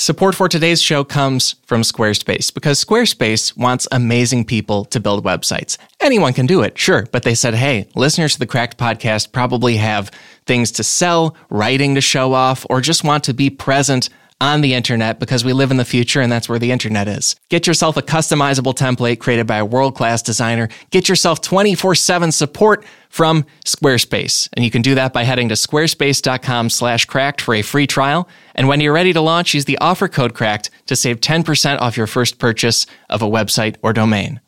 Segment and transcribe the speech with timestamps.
[0.00, 5.76] Support for today's show comes from Squarespace because Squarespace wants amazing people to build websites.
[6.00, 9.76] Anyone can do it, sure, but they said, hey, listeners to the Cracked podcast probably
[9.76, 10.10] have
[10.46, 14.08] things to sell, writing to show off, or just want to be present
[14.40, 17.36] on the internet because we live in the future and that's where the internet is.
[17.48, 20.68] Get yourself a customizable template created by a world class designer.
[20.90, 24.48] Get yourself 24 7 support from Squarespace.
[24.54, 28.28] And you can do that by heading to squarespace.com slash cracked for a free trial.
[28.54, 31.96] And when you're ready to launch, use the offer code cracked to save 10% off
[31.96, 34.40] your first purchase of a website or domain.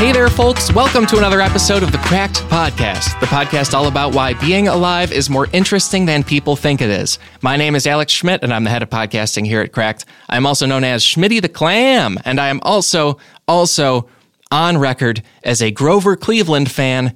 [0.00, 0.72] Hey there, folks.
[0.72, 5.12] Welcome to another episode of the Cracked Podcast, the podcast all about why being alive
[5.12, 7.18] is more interesting than people think it is.
[7.42, 10.06] My name is Alex Schmidt, and I'm the head of podcasting here at Cracked.
[10.30, 14.08] I'm also known as Schmitty the Clam, and I am also, also
[14.50, 17.14] on record as a Grover Cleveland fan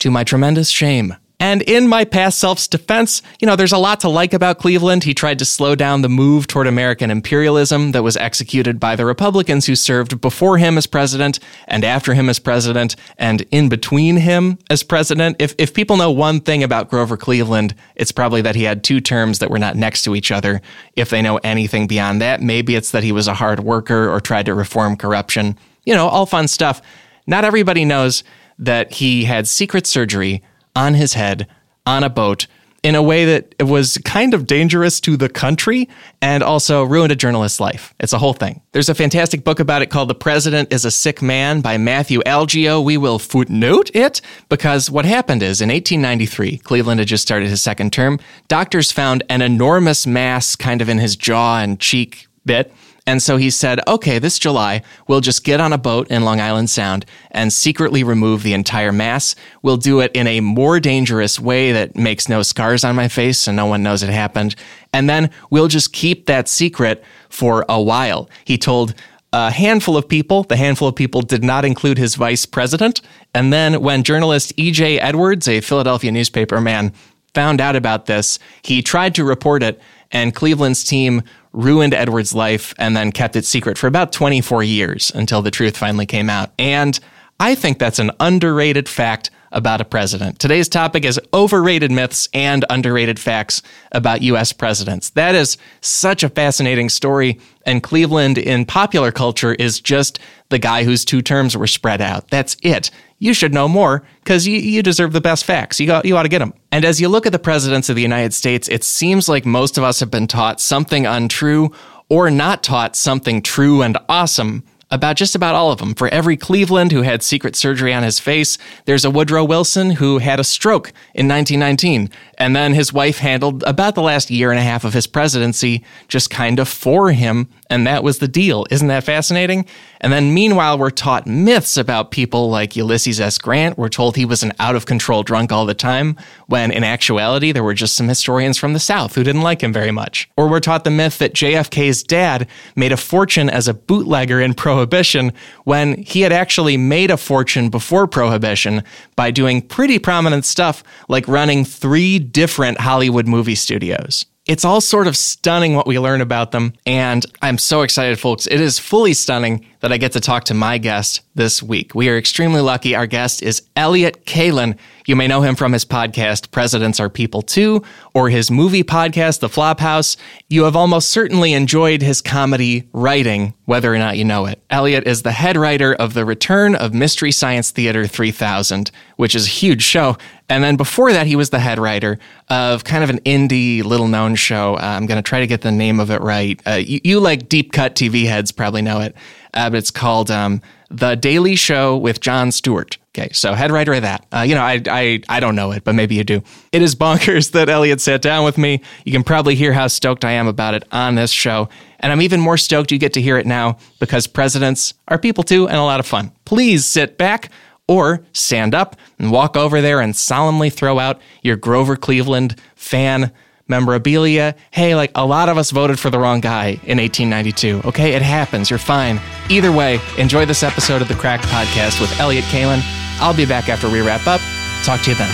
[0.00, 1.14] to my tremendous shame.
[1.44, 5.04] And in my past self's defense, you know, there's a lot to like about Cleveland.
[5.04, 9.04] He tried to slow down the move toward American imperialism that was executed by the
[9.04, 14.16] Republicans who served before him as president and after him as president and in between
[14.16, 15.36] him as president.
[15.38, 19.02] If, if people know one thing about Grover Cleveland, it's probably that he had two
[19.02, 20.62] terms that were not next to each other.
[20.96, 24.18] If they know anything beyond that, maybe it's that he was a hard worker or
[24.18, 25.58] tried to reform corruption.
[25.84, 26.80] You know, all fun stuff.
[27.26, 28.24] Not everybody knows
[28.58, 30.42] that he had secret surgery
[30.74, 31.46] on his head
[31.86, 32.46] on a boat
[32.84, 35.88] in a way that was kind of dangerous to the country
[36.20, 37.94] and also ruined a journalist's life.
[37.98, 38.60] It's a whole thing.
[38.72, 42.20] There's a fantastic book about it called The President is a Sick Man by Matthew
[42.26, 42.84] Algeo.
[42.84, 47.62] We will footnote it because what happened is in 1893, Cleveland had just started his
[47.62, 48.20] second term.
[48.48, 52.70] Doctors found an enormous mass kind of in his jaw and cheek bit
[53.06, 56.40] and so he said, okay, this July, we'll just get on a boat in Long
[56.40, 59.34] Island Sound and secretly remove the entire mass.
[59.62, 63.38] We'll do it in a more dangerous way that makes no scars on my face
[63.38, 64.56] so no one knows it happened.
[64.92, 68.30] And then we'll just keep that secret for a while.
[68.44, 68.94] He told
[69.34, 70.44] a handful of people.
[70.44, 73.02] The handful of people did not include his vice president.
[73.34, 75.00] And then when journalist E.J.
[75.00, 76.92] Edwards, a Philadelphia newspaper man,
[77.34, 79.80] found out about this, he tried to report it,
[80.10, 81.22] and Cleveland's team
[81.52, 85.76] ruined Edward's life and then kept it secret for about 24 years until the truth
[85.76, 86.50] finally came out.
[86.58, 86.98] And
[87.38, 90.38] I think that's an underrated fact about a president.
[90.38, 95.10] Today's topic is overrated myths and underrated facts about US presidents.
[95.10, 97.40] That is such a fascinating story.
[97.64, 100.18] And Cleveland in popular culture is just
[100.50, 102.28] the guy whose two terms were spread out.
[102.28, 102.90] That's it
[103.24, 105.80] you should know more because you, you deserve the best facts.
[105.80, 106.52] You, got, you ought to get them.
[106.70, 109.78] And as you look at the presidents of the United States, it seems like most
[109.78, 111.72] of us have been taught something untrue
[112.10, 114.62] or not taught something true and awesome
[114.94, 115.92] about just about all of them.
[115.92, 120.18] For every Cleveland who had secret surgery on his face, there's a Woodrow Wilson who
[120.18, 122.08] had a stroke in 1919.
[122.38, 125.84] And then his wife handled about the last year and a half of his presidency
[126.06, 127.48] just kind of for him.
[127.74, 128.64] And that was the deal.
[128.70, 129.66] Isn't that fascinating?
[130.00, 133.36] And then meanwhile, we're taught myths about people like Ulysses S.
[133.36, 133.76] Grant.
[133.76, 137.50] We're told he was an out of control drunk all the time, when in actuality,
[137.50, 140.30] there were just some historians from the South who didn't like him very much.
[140.36, 142.46] Or we're taught the myth that JFK's dad
[142.76, 145.32] made a fortune as a bootlegger in Prohibition
[145.64, 148.84] when he had actually made a fortune before Prohibition
[149.16, 154.26] by doing pretty prominent stuff like running three different Hollywood movie studios.
[154.46, 158.46] It's all sort of stunning what we learn about them, and I'm so excited, folks.
[158.46, 161.94] It is fully stunning that I get to talk to my guest this week.
[161.94, 162.94] We are extremely lucky.
[162.94, 164.76] Our guest is Elliott Kalan.
[165.06, 167.82] You may know him from his podcast, Presidents Are People Too,
[168.14, 170.16] or his movie podcast, The Flophouse.
[170.48, 174.62] You have almost certainly enjoyed his comedy writing, whether or not you know it.
[174.70, 179.44] Elliott is the head writer of The Return of Mystery Science Theater 3000, which is
[179.44, 180.16] a huge show.
[180.48, 184.08] And then before that, he was the head writer of kind of an indie, little
[184.08, 184.76] known show.
[184.76, 186.58] Uh, I'm going to try to get the name of it right.
[186.66, 189.14] Uh, you, you, like deep cut TV heads probably know it,
[189.52, 192.96] uh, but it's called um, The Daily Show with Jon Stewart.
[193.16, 194.26] Okay, so head writer of that.
[194.32, 196.42] Uh, you know, I, I I don't know it, but maybe you do.
[196.72, 198.80] It is bonkers that Elliott sat down with me.
[199.04, 201.68] You can probably hear how stoked I am about it on this show,
[202.00, 205.44] and I'm even more stoked you get to hear it now because presidents are people
[205.44, 206.32] too, and a lot of fun.
[206.44, 207.50] Please sit back
[207.86, 213.30] or stand up and walk over there and solemnly throw out your Grover Cleveland fan
[213.68, 214.56] memorabilia.
[214.72, 217.82] Hey, like a lot of us voted for the wrong guy in 1892.
[217.84, 218.70] Okay, it happens.
[218.70, 219.20] You're fine.
[219.48, 223.03] Either way, enjoy this episode of the Cracked Podcast with Elliott Kalan.
[223.20, 224.40] I'll be back after we wrap up.
[224.84, 225.30] Talk to you then.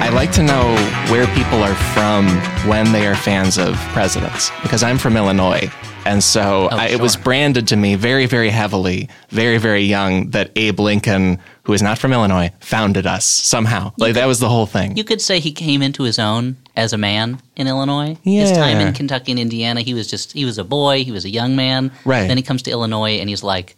[0.00, 0.74] I like to know
[1.10, 2.28] where people are from
[2.68, 5.70] when they are fans of presidents because I'm from Illinois.
[6.04, 10.30] And so Oh, I, it was branded to me very, very heavily, very, very young,
[10.30, 13.92] that Abe Lincoln, who is not from Illinois, founded us somehow.
[13.98, 14.96] Like that was the whole thing.
[14.96, 18.16] You could say he came into his own as a man in Illinois.
[18.22, 21.24] His time in Kentucky and Indiana, he was just he was a boy, he was
[21.24, 21.90] a young man.
[22.04, 22.28] Right.
[22.28, 23.76] Then he comes to Illinois and he's like,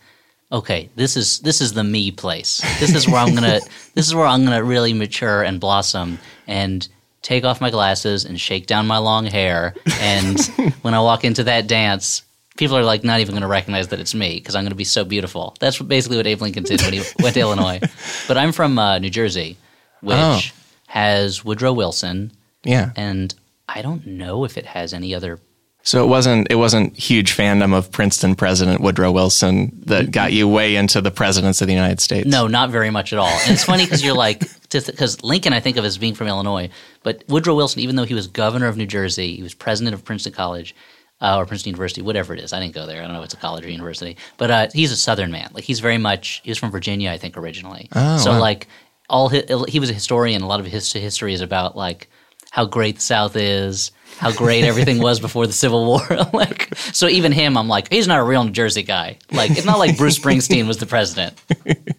[0.53, 2.61] Okay, this is this is the me place.
[2.79, 3.61] This is where I'm gonna
[3.95, 6.87] this is where I'm gonna really mature and blossom and
[7.23, 10.41] take off my glasses and shake down my long hair and
[10.83, 12.23] when I walk into that dance
[12.57, 14.77] People are like not even going to recognize that it's me because I'm going to
[14.77, 15.55] be so beautiful.
[15.61, 17.81] That's basically what Abe Lincoln did when he went to Illinois.
[18.29, 19.57] But I'm from uh, New Jersey,
[20.01, 20.41] which Oh.
[20.89, 22.33] has Woodrow Wilson,
[22.65, 22.91] yeah.
[22.97, 23.35] and
[23.69, 25.39] I don't know if it has any other.
[25.83, 30.49] So it wasn't it wasn't huge fandom of Princeton President Woodrow Wilson that got you
[30.49, 32.27] way into the presidents of the United States.
[32.29, 33.29] No, not very much at all.
[33.45, 36.71] And it's funny because you're like, because Lincoln I think of as being from Illinois,
[37.05, 40.05] but Woodrow Wilson, even though he was governor of New Jersey, he was president of
[40.05, 40.75] Princeton College.
[41.19, 42.53] Uh, or Princeton University, whatever it is.
[42.53, 43.01] I didn't go there.
[43.01, 44.19] I don't know if it's a college or university.
[44.37, 45.49] But uh, he's a Southern man.
[45.55, 46.43] Like he's very much.
[46.45, 47.89] He was from Virginia, I think, originally.
[47.95, 48.41] Oh, so wow.
[48.41, 48.69] like
[49.09, 50.43] all his, he was a historian.
[50.43, 52.11] A lot of his history is about like
[52.51, 56.07] how great the South is, how great everything was before the Civil War.
[56.33, 59.19] like so, even him, I'm like, he's not a real New Jersey guy.
[59.31, 61.41] Like it's not like Bruce Springsteen was the president.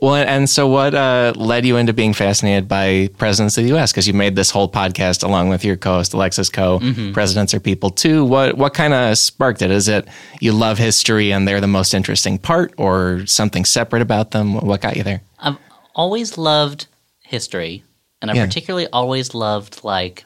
[0.00, 3.90] Well, and so what uh, led you into being fascinated by presidents of the U.S.?
[3.92, 6.78] Because you made this whole podcast along with your co-host Alexis Coe.
[6.78, 7.12] Mm-hmm.
[7.12, 8.24] Presidents are people too.
[8.24, 9.70] What what kind of sparked it?
[9.70, 10.06] Is it
[10.40, 14.54] you love history and they're the most interesting part, or something separate about them?
[14.54, 15.22] What got you there?
[15.40, 15.56] I've
[15.94, 16.86] always loved
[17.22, 17.82] history,
[18.22, 18.46] and I Yeah.
[18.46, 20.24] particularly always loved like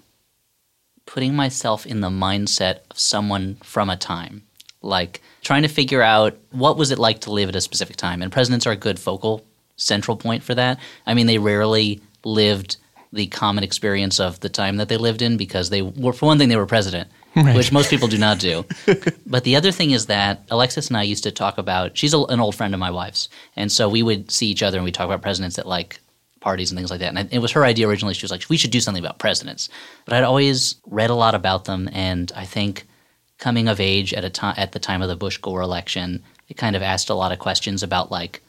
[1.06, 4.42] putting myself in the mindset of someone from a time,
[4.82, 8.22] like trying to figure out what was it like to live at a specific time.
[8.22, 9.44] And presidents are a good focal
[9.76, 10.78] central point for that.
[11.06, 12.76] I mean, they rarely lived
[13.12, 16.38] the common experience of the time that they lived in because they were, for one
[16.38, 17.10] thing, they were president.
[17.34, 18.64] Which most people do not do.
[19.26, 21.96] But the other thing is that Alexis and I used to talk about.
[21.96, 24.76] She's a, an old friend of my wife's, and so we would see each other
[24.76, 25.98] and we talk about presidents at like
[26.40, 27.16] parties and things like that.
[27.16, 28.12] And it was her idea originally.
[28.12, 29.70] She was like, "We should do something about presidents."
[30.04, 32.86] But I'd always read a lot about them, and I think
[33.42, 36.56] coming of age at a time at the time of the Bush Gore election, it
[36.56, 38.40] kind of asked a lot of questions about like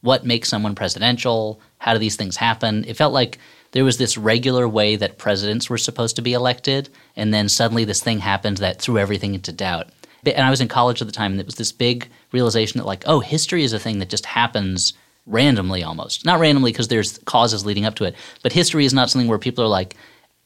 [0.00, 2.84] what makes someone presidential, how do these things happen.
[2.84, 3.38] It felt like
[3.70, 7.84] there was this regular way that presidents were supposed to be elected, and then suddenly
[7.84, 9.90] this thing happened that threw everything into doubt.
[10.26, 12.86] And I was in college at the time, and it was this big realization that,
[12.86, 14.94] like, oh, history is a thing that just happens
[15.26, 16.26] randomly almost.
[16.26, 19.38] Not randomly because there's causes leading up to it, but history is not something where
[19.38, 19.94] people are like,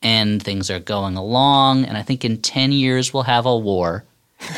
[0.04, 4.04] and things are going along, and I think in 10 years we'll have a war.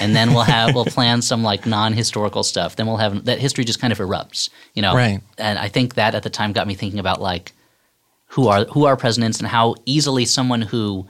[0.01, 2.77] and then we'll have we'll plan some like non-historical stuff.
[2.77, 4.95] Then we'll have that history just kind of erupts, you know.
[4.95, 5.21] Right.
[5.39, 7.53] And I think that at the time got me thinking about like
[8.29, 11.07] who are who are presidents and how easily someone who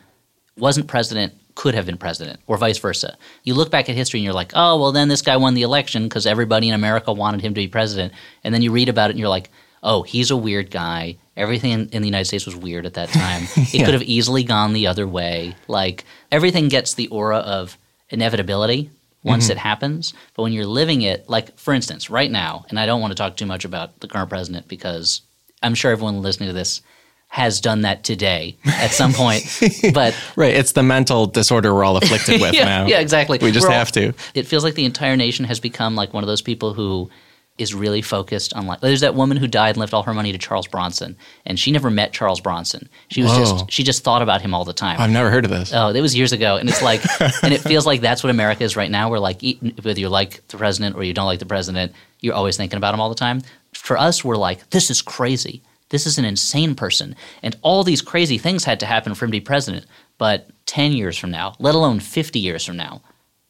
[0.59, 3.17] wasn't president could have been president or vice versa.
[3.45, 5.63] You look back at history and you're like, "Oh, well then this guy won the
[5.63, 8.13] election because everybody in America wanted him to be president."
[8.45, 9.49] And then you read about it and you're like,
[9.83, 11.17] "Oh, he's a weird guy.
[11.37, 13.43] Everything in, in the United States was weird at that time.
[13.57, 13.85] It Yeah.
[13.85, 15.55] could have easily gone the other way.
[15.69, 17.77] Like everything gets the aura of
[18.11, 18.91] inevitability
[19.23, 19.53] once mm-hmm.
[19.53, 23.01] it happens, but when you're living it, like for instance, right now, and I don't
[23.01, 25.21] want to talk too much about the current president because
[25.63, 26.81] I'm sure everyone listening to this
[27.29, 29.43] has done that today at some point.
[29.93, 30.55] but Right.
[30.55, 32.87] It's the mental disorder we're all afflicted with yeah, now.
[32.87, 33.39] yeah, exactly.
[33.39, 34.15] We just We're all- have to.
[34.35, 37.11] It feels like the entire nation has become like one of those people who
[37.59, 38.81] is really focused on like.
[38.81, 41.71] There's that woman who died and left all her money to Charles Bronson, and she
[41.71, 42.89] never met Charles Bronson.
[43.09, 43.39] She was Whoa.
[43.39, 45.01] just she just thought about him all the time.
[45.01, 45.73] I've never heard of this.
[45.73, 47.01] Oh, it was years ago, and it's like,
[47.43, 49.11] and it feels like that's what America is right now.
[49.11, 49.43] We're like,
[49.83, 52.95] whether you like the president or you don't like the president, you're always thinking about
[52.95, 53.43] him all the time.
[53.73, 55.63] For us, we're like, this is crazy.
[55.89, 59.31] This is an insane person, and all these crazy things had to happen for him
[59.31, 59.87] to be president.
[60.19, 63.03] But ten years from now, let alone fifty years from now,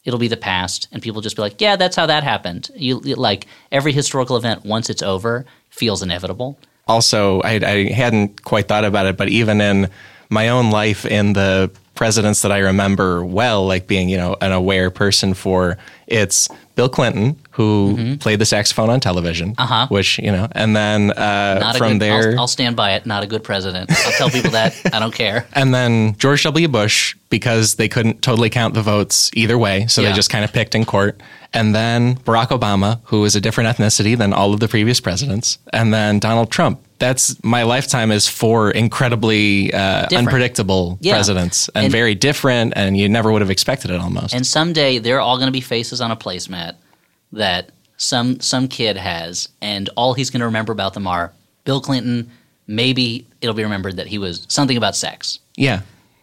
[0.07, 2.71] it'll be the past, and people just be like, yeah, that's how that happened.
[2.75, 6.57] You like every historical event once it's over feels inevitable.
[6.89, 9.91] also I, I hadn't quite thought about it, but even in
[10.31, 14.53] my own life, in the presidents that I remember well, like being you know an
[14.53, 19.63] aware person for, it's Bill Clinton who played the saxophone on television, Mm-hmm.
[19.63, 19.87] Uh-huh.
[19.89, 22.01] which you know, and then uh, Not a from good.
[22.03, 23.07] there, I'll, I'll stand by it.
[23.07, 23.91] Not a good president.
[23.91, 24.75] I'll tell people that.
[24.93, 25.47] I don't care.
[25.55, 26.69] and then George W.
[26.69, 30.11] Bush because they couldn't totally count the votes either way, so Yeah.
[30.11, 31.19] they just kind of picked in court.
[31.55, 35.59] And then Barack Obama, who is a different ethnicity than all of the previous presidents,
[35.73, 36.81] and then Donald Trump.
[36.99, 41.13] That's my lifetime is four incredibly uh, unpredictable Yeah.
[41.15, 44.35] presidents and, And- very different, and you never would have expected it almost.
[44.35, 46.75] And someday they're all going to be faces on a placemat
[47.33, 51.33] that some some kid has, and all he's going to remember about them are
[51.65, 52.31] Bill Clinton,
[52.67, 55.39] maybe it'll be remembered that he was something about sex.
[55.57, 55.81] Yeah.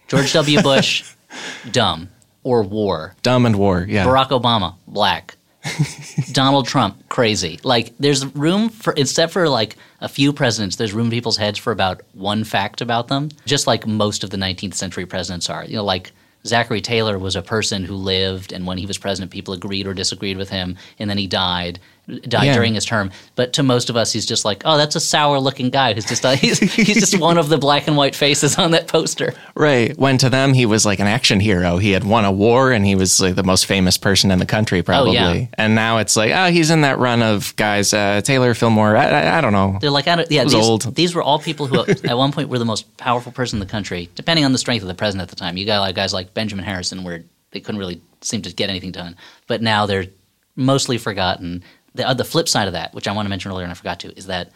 [0.07, 0.61] George W.
[0.61, 1.03] Bush,
[1.71, 2.09] dumb
[2.43, 3.15] or war.
[3.23, 3.85] Dumb and war.
[3.87, 4.05] Yeah.
[4.05, 5.35] Barack Obama, black.
[6.31, 7.59] Donald Trump, crazy.
[7.63, 11.57] Like, there's room for, except for like a few presidents, there's room in people's heads
[11.57, 15.65] for about one fact about them, just like most of the 19th century presidents are.
[15.65, 16.11] You know, like
[16.45, 19.93] Zachary Taylor was a person who lived, and when he was president, people agreed or
[19.93, 21.79] disagreed with him, and then he died,
[22.27, 22.53] died Yeah.
[22.53, 23.11] during his term.
[23.35, 26.25] But to most of us, he's just like, oh, that's a sour-looking guy who's just
[26.39, 29.33] he's, he's just one of the black and white faces on that poster.
[29.55, 29.97] Right.
[29.97, 31.77] When to them he was like an action hero.
[31.77, 34.45] He had won a war and he was like the most famous person in the
[34.45, 35.17] country, probably.
[35.17, 35.45] Oh, yeah.
[35.53, 38.97] And now it's like, oh, he's in that run of guys, uh, Taylor, Fillmore.
[38.97, 39.77] I, I, I don't know.
[39.79, 40.95] They're like, I don't, yeah, these, old.
[40.95, 43.71] these were all people who at one point were the most powerful person in the
[43.71, 45.55] country, depending on the strength of the president at the time.
[45.57, 48.91] You got like guys like Benjamin Harrison, where they couldn't really seem to get anything
[48.91, 49.15] done,
[49.47, 50.07] but now they're
[50.55, 51.63] mostly forgotten.
[51.95, 53.75] The, uh, the flip side of that, which I want to mention earlier and I
[53.75, 54.51] forgot to, is that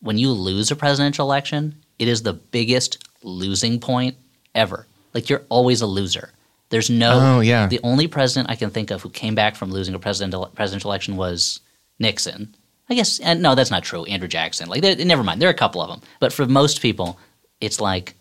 [0.00, 4.16] when you lose a presidential election, it is the biggest losing point
[4.54, 4.86] ever.
[5.14, 6.32] Like you're always a loser.
[6.70, 7.36] There's no.
[7.36, 7.66] Oh, yeah.
[7.66, 10.90] The only president I can think of who came back from losing a presidential presidential
[10.90, 11.60] election was
[11.98, 12.54] Nixon.
[12.88, 14.04] I guess, and no, that's not true.
[14.04, 14.68] Andrew Jackson.
[14.68, 15.40] Like, never mind.
[15.40, 17.20] There are a couple of them, but for most people,
[17.60, 18.14] it's like,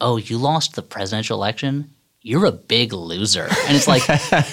[0.00, 1.90] oh, you lost the presidential election.
[2.28, 3.48] You're a big loser.
[3.66, 4.02] And it's like,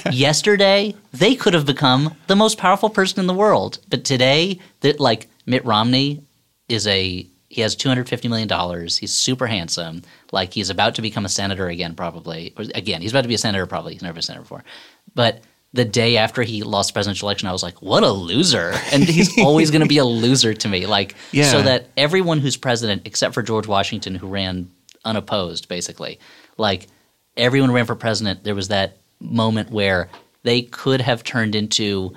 [0.11, 4.99] yesterday they could have become the most powerful person in the world, but today, that
[5.01, 6.23] like Mitt Romney
[6.69, 8.97] is a he has two hundred fifty million dollars.
[8.97, 10.03] He's super handsome.
[10.31, 12.53] Like he's about to become a senator again, probably.
[12.57, 13.65] Or again, he's about to be a senator.
[13.65, 14.63] Probably he's never been a senator before.
[15.13, 15.41] But
[15.73, 19.03] the day after he lost the presidential election, I was like, "What a loser!" And
[19.03, 20.85] he's always going to be a loser to me.
[20.85, 21.51] Like Yeah.
[21.51, 24.71] so that everyone who's president, except for George Washington, who ran
[25.03, 26.19] unopposed, basically,
[26.57, 26.87] like
[27.37, 30.09] everyone ran for president, there was that moment where
[30.43, 32.15] they could have turned into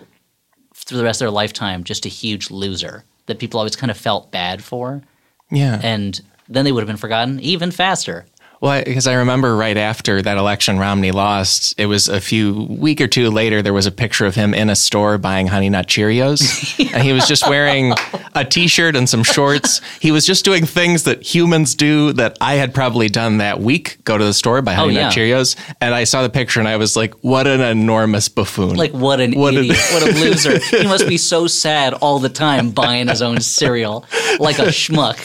[0.75, 3.97] through the rest of their lifetime just a huge loser that people always kind of
[3.97, 5.03] felt bad for
[5.51, 5.81] Yeah.
[5.83, 8.25] and then they would have been forgotten even faster.
[8.61, 13.01] Well, because I remember right after that election Romney lost, it was a few week
[13.01, 13.63] or two later.
[13.63, 17.13] There was a picture of him in a store buying Honey Nut Cheerios, and he
[17.13, 17.93] was just wearing
[18.35, 19.81] a T-shirt and some shorts.
[20.01, 23.99] He was just doing things that humans do that I had probably done that week.
[24.03, 25.35] Go to the store buy Honey Nut Oh, yeah.
[25.37, 28.91] Cheerios, and I saw the picture and I was like, "What an enormous buffoon!" Like
[28.93, 30.59] what an What an- idiot, what a loser.
[30.59, 34.05] he must be so sad all the time buying his own cereal
[34.41, 35.19] like a schmuck.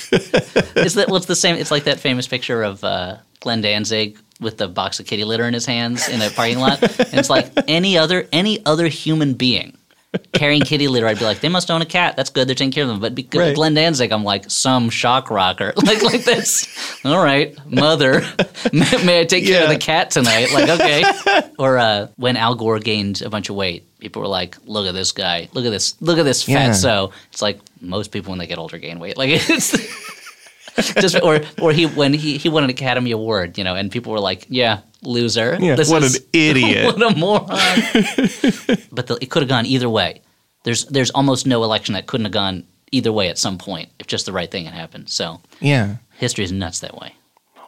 [0.77, 4.57] Is that what's the same it's like that famous picture of uh, Glenn Danzig with
[4.57, 6.81] the box of kitty litter in his hands in a parking lot.
[6.81, 9.77] And it's like any other any other human being
[10.31, 12.15] carrying kitty litter, I'd be like, they must own a cat.
[12.15, 12.47] That's good.
[12.47, 12.99] They're taking care of them.
[12.99, 13.55] But because Right.
[13.55, 15.73] Glenn Danzig, I'm like some shock rocker.
[15.83, 16.67] Like like this.
[17.03, 18.21] all right, mother.
[18.73, 20.51] may, may I take care of the cat tonight?
[20.53, 21.03] Like okay.
[21.59, 24.93] Or uh, when Al Gore gained a bunch of weight, people were like, "Look at
[24.93, 25.49] this guy!
[25.53, 25.99] Look at this!
[26.01, 26.69] Look at this Yeah.
[26.69, 29.17] fatso!" It's like most people when they get older gain weight.
[29.17, 29.73] Like it's
[31.01, 34.11] just or or he when he he won an Academy Award, you know, and people
[34.11, 35.57] were like, "Yeah, loser.
[35.59, 36.85] Yeah, This what is- an idiot.
[36.85, 37.47] what a moron!"
[38.91, 40.21] but the, it could have gone either way.
[40.63, 44.07] There's there's almost no election that couldn't have gone either way at some point if
[44.07, 45.09] just the right thing had happened.
[45.09, 45.95] So yeah.
[46.17, 47.13] history is nuts that way.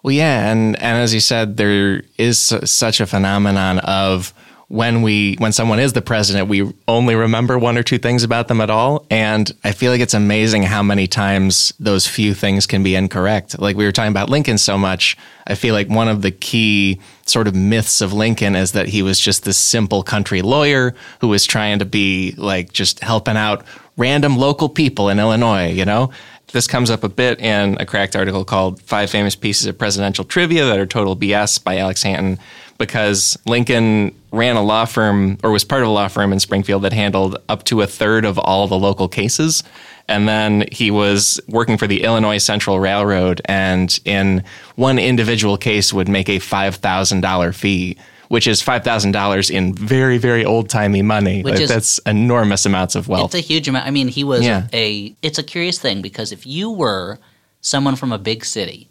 [0.03, 4.33] Well, yeah, and and as you said, there is such a phenomenon of
[4.67, 8.47] when we when someone is the president, we only remember one or two things about
[8.47, 12.65] them at all, and I feel like it's amazing how many times those few things
[12.65, 13.59] can be incorrect.
[13.59, 16.99] Like we were talking about Lincoln so much, I feel like one of the key
[17.25, 21.27] sort of myths of Lincoln is that he was just this simple country lawyer who
[21.27, 23.65] was trying to be like just helping out
[23.97, 26.11] random local people in Illinois, you know?
[26.51, 30.23] This comes up a bit in a cracked article called Five Famous Pieces of Presidential
[30.23, 32.39] Trivia That Are Total BS by Alex Hanton,
[32.77, 36.83] because Lincoln ran a law firm or was part of a law firm in Springfield
[36.83, 39.63] that handled up to a third of all the local cases.
[40.07, 44.43] And then he was working for the Illinois Central Railroad, and in
[44.75, 47.97] one individual case would make a $5,000 fee.
[48.27, 51.43] Which is five thousand dollars in very, very old timey money.
[51.43, 53.35] Which Like, is- that's enormous amounts of wealth.
[53.35, 53.85] It's a huge amount.
[53.85, 54.65] I mean, he was Yeah.
[54.73, 55.15] a.
[55.21, 57.19] It's a curious thing because if you were
[57.61, 58.87] someone from a big city,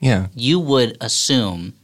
[0.00, 1.74] yeah, you would assume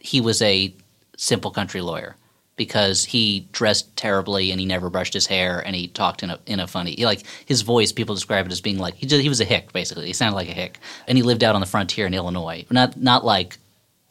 [0.00, 0.72] he was a
[1.18, 2.16] simple country lawyer
[2.56, 6.38] because he dressed terribly and he never brushed his hair and he talked in a
[6.46, 7.92] in a funny like his voice.
[7.92, 10.06] People describe it as being like he just, he was a hick basically.
[10.06, 12.64] He sounded like a hick, and he lived out on the frontier in Illinois.
[12.70, 13.58] Not not like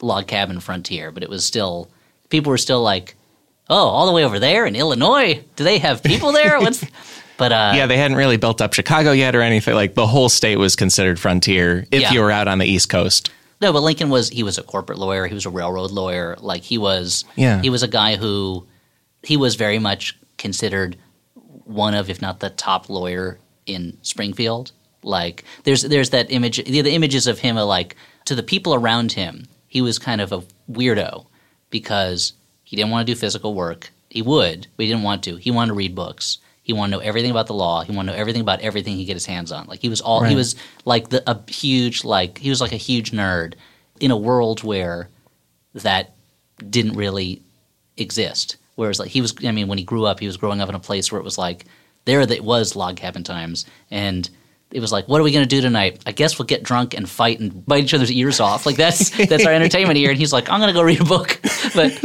[0.00, 1.90] log cabin frontier, but it was still
[2.30, 3.16] people were still like,
[3.68, 5.42] oh, all the way over there in Illinois.
[5.56, 6.58] Do they have people there?
[6.60, 6.84] What's
[7.36, 9.74] but uh, yeah, they hadn't really built up Chicago yet or anything.
[9.74, 12.12] Like the whole state was considered frontier if Yeah.
[12.12, 13.30] you were out on the East Coast.
[13.60, 15.26] No, but Lincoln was he was a corporate lawyer.
[15.26, 16.36] He was a railroad lawyer.
[16.40, 17.60] Like he was Yeah.
[17.60, 18.66] he was a guy who
[19.22, 20.96] he was very much considered
[21.64, 24.72] one of, if not the top lawyer in Springfield.
[25.02, 26.64] Like there's there's that image.
[26.64, 27.96] The, the images of him are like
[28.26, 29.46] to the people around him.
[29.66, 31.26] He was kind of a weirdo
[31.70, 32.32] because
[32.64, 33.90] he didn't want to do physical work.
[34.10, 35.36] He would, but he didn't want to.
[35.36, 36.38] He wanted to read books.
[36.68, 37.82] He wanted to know everything about the law.
[37.82, 39.66] He wanted to know everything about everything he could get his hands on.
[39.66, 40.28] Like he was all Right.
[40.30, 43.54] he was like the, a huge like he was like a huge nerd
[44.00, 45.08] in a world where
[45.74, 46.14] that
[46.68, 47.42] didn't really
[47.96, 48.56] exist.
[48.74, 50.74] Whereas like he was, I mean, when he grew up, he was growing up in
[50.74, 51.64] a place where it was like
[52.04, 54.28] there that was log cabin times, and
[54.70, 56.02] it was like, what are we going to do tonight?
[56.06, 58.66] I guess we'll get drunk and fight and bite each other's ears off.
[58.66, 60.10] Like that's that's our entertainment here.
[60.10, 61.40] And he's like, I'm going to go read a book,
[61.74, 61.98] but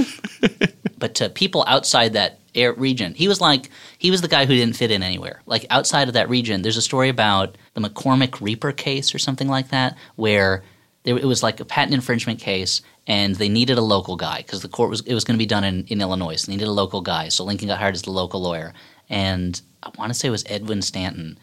[0.98, 4.76] but to people outside that region, he was like he was the guy who didn't
[4.76, 5.42] fit in anywhere.
[5.46, 9.48] Like outside of that region, there's a story about the McCormick Reaper case or something
[9.48, 10.64] like that, where
[11.04, 14.62] there, it was like a patent infringement case, and they needed a local guy because
[14.62, 16.68] the court was it was going to be done in, in Illinois, so they needed
[16.68, 17.30] a local guy.
[17.30, 18.74] So Lincoln got hired as the local lawyer,
[19.10, 21.38] and I want to say it was Edwin Stanton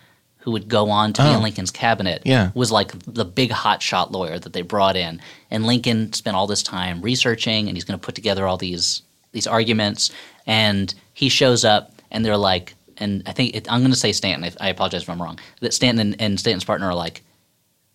[0.44, 1.34] who would go on to be Oh.
[1.36, 2.22] in Lincoln's cabinet.
[2.24, 2.50] Yeah.
[2.54, 6.62] was like the big hotshot lawyer that they brought in, and Lincoln spent all this
[6.62, 9.02] time researching, and he's going to put together all these
[9.32, 10.10] these arguments,
[10.50, 12.74] and he shows up, and they're like.
[13.02, 14.44] And I think it, I'm going to say Stanton.
[14.44, 15.38] if- I apologize if I'm wrong.
[15.60, 17.22] That Stanton and, and Stanton's partner are like,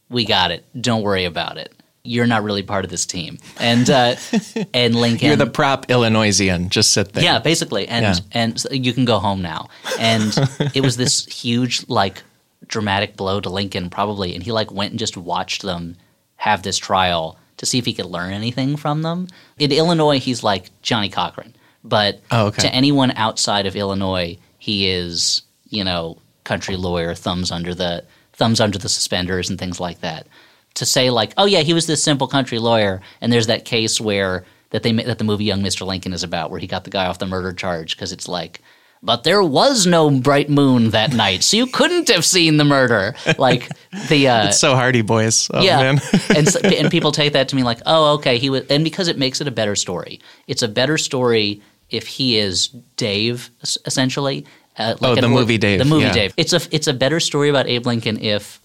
[0.09, 0.65] we got it.
[0.81, 1.71] Don't worry about it.
[2.03, 3.38] You're not really part of this team.
[3.59, 4.15] And uh,
[4.74, 6.69] and Lincoln, You're the prop Illinoisian.
[6.69, 7.24] Just sit there.
[7.24, 8.15] yeah, basically, and Yeah.
[8.31, 9.69] and so you can go home now.
[10.00, 10.35] And
[10.74, 12.24] it was this huge like
[12.67, 15.95] dramatic blow to Lincoln probably, and he like went and just watched them
[16.38, 19.27] have this trial to see if he could learn anything from them.
[19.59, 21.54] In Illinois, he's like Johnnie Cochran,
[21.88, 22.63] but Oh, okay.
[22.63, 28.60] to anyone outside of Illinois, he is you know country lawyer, thumbs under the thumbs
[28.60, 30.27] under the suspenders and things like that.
[30.75, 34.01] To say like, oh yeah, he was this simple country lawyer, and there's that case
[34.01, 35.86] where that they that the movie Young Mr.
[35.86, 38.60] Lincoln is about, where he got the guy off the murder charge because it's like,
[39.01, 43.15] but there was no bright moon that night, so you couldn't have seen the murder.
[43.38, 43.70] Like
[44.10, 45.50] the uh, It's so Hardy Boys.
[45.54, 46.01] Oh, yeah, man.
[46.36, 49.08] and so, and people take that to me like, oh, okay, he was, and because
[49.08, 50.20] it makes it a better story.
[50.48, 53.50] It's a better story if he is Dave,
[53.86, 54.46] essentially.
[54.77, 56.13] Uh, Oh, the or- movie Dave, The movie yeah.
[56.13, 56.33] Dave.
[56.38, 58.59] It's a it's a better story about Abe Lincoln if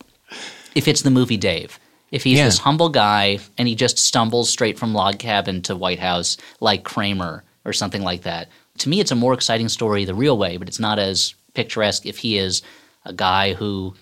[0.75, 1.79] if it's the movie Dave.
[2.11, 2.47] If he's Yeah.
[2.47, 6.83] this humble guy and he just stumbles straight from log cabin to White House like
[6.83, 8.49] Kramer or something like that.
[8.79, 12.07] To me, it's a more exciting story the real way, but it's not as picturesque
[12.07, 12.63] if he is
[13.05, 13.95] a guy who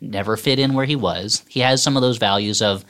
[0.00, 1.44] never fit in where he was.
[1.48, 2.84] He has some of those values of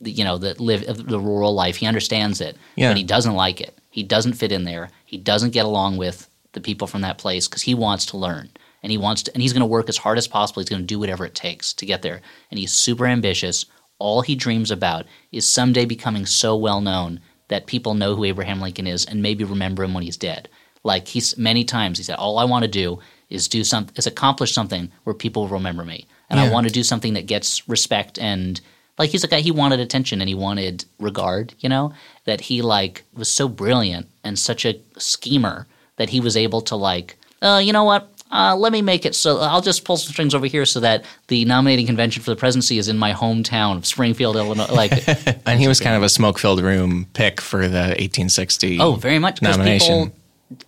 [0.00, 1.76] the, you know the live the rural life.
[1.76, 2.90] He understands it, Yeah.
[2.90, 3.78] but he doesn't like it.
[3.96, 4.90] He doesn't fit in there.
[5.06, 8.50] He doesn't get along with the people from that place because he wants to learn
[8.82, 10.60] and he wants to, and he's going to work as hard as possible.
[10.60, 12.20] He's going to do whatever it takes to get there.
[12.50, 13.64] And he's super ambitious.
[13.98, 18.60] All he dreams about is someday becoming so well known that people know who Abraham
[18.60, 20.50] Lincoln is and maybe remember him when he's dead.
[20.84, 22.98] Like he's many times he said, all I want to do
[23.30, 26.82] is do some is accomplish something where people remember me, and I want to do
[26.82, 28.60] something that gets respect and
[28.98, 31.54] like he's a guy he wanted attention and he wanted regard.
[31.60, 31.92] You know
[32.24, 36.76] that he like was so brilliant and such a schemer that he was able to
[36.76, 38.10] like, uh, you know what?
[38.30, 41.04] Uh, let me make it so I'll just pull some strings over here so that
[41.28, 44.66] the nominating convention for the presidency is in my hometown of Springfield, Illinois.
[44.72, 44.92] Like,
[45.46, 48.80] and he was kind of a smoke filled room pick for the 1860.
[48.80, 49.40] Oh, very much.
[49.42, 50.06] Nomination.
[50.06, 50.18] people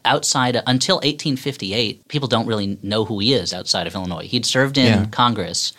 [0.04, 4.26] outside until 1858, people don't really know who he is outside of Illinois.
[4.26, 5.06] He'd served in Yeah.
[5.06, 5.72] Congress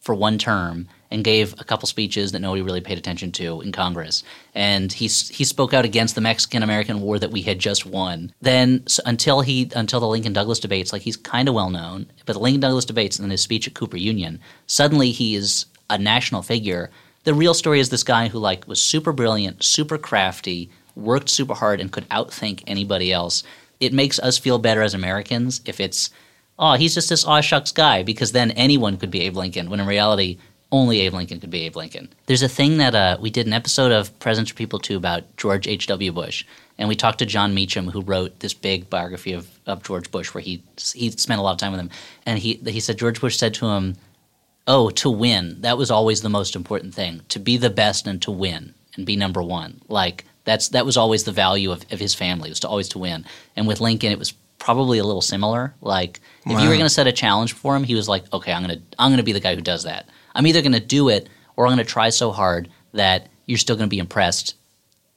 [0.00, 3.72] for one term and gave a couple speeches that nobody really paid attention to in
[3.72, 4.22] Congress.
[4.54, 8.32] And he he spoke out against the Mexican American War that we had just won.
[8.40, 12.34] Then until he until the Lincoln Douglas debates, like he's kind of well known, but
[12.34, 15.98] the Lincoln Douglas debates and then his speech at Cooper Union, suddenly he is a
[15.98, 16.90] national figure.
[17.24, 21.54] The real story is this guy who like was super brilliant, super crafty, worked super
[21.54, 23.42] hard and could outthink anybody else.
[23.78, 26.10] It makes us feel better as Americans if it's
[26.58, 29.80] oh, he's just this aw shucks guy, because then anyone could be Abe Lincoln, when
[29.80, 30.38] in reality,
[30.72, 32.08] only Abe Lincoln could be Abe Lincoln.
[32.26, 35.36] There's a thing that uh, we did an episode of Presidents Are People Too about
[35.36, 36.12] George H.W.
[36.12, 36.44] Bush,
[36.78, 40.34] and we talked to Jon Meacham, who wrote this big biography of, of George Bush,
[40.34, 40.62] where he
[40.94, 41.90] he spent a lot of time with him.
[42.24, 43.96] And he, he said George Bush said to him,
[44.68, 48.20] Oh, to win, that was always the most important thing, to be the best and
[48.22, 49.80] to win and be number one.
[49.88, 52.98] Like, that's that was always the value of, of his family, was to always to
[52.98, 53.24] win.
[53.54, 55.74] And with Lincoln, it was probably a little similar.
[55.80, 58.52] Like if you were going to set a challenge for him, he was like, "Okay,
[58.52, 60.08] I'm going to I'm going to be the guy who does that.
[60.36, 63.58] I'm either going to do it or I'm going to try so hard that you're
[63.58, 64.54] still going to be impressed,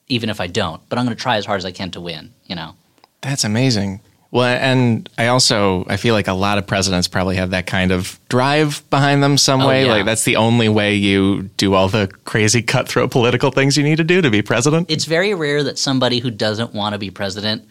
[0.08, 0.80] even if I don't.
[0.88, 2.32] But I'm going to try as hard as I can to win.
[2.46, 2.74] You know?
[3.20, 4.00] That's amazing.
[4.32, 7.90] Well, and I also I feel like a lot of presidents probably have that kind
[7.90, 9.84] of drive behind them some Oh, way.
[9.86, 9.90] yeah.
[9.92, 13.96] Like that's the only way you do all the crazy cutthroat political things you need
[13.96, 14.88] to do to be president.
[14.88, 17.66] It's very rare that somebody who doesn't want to be president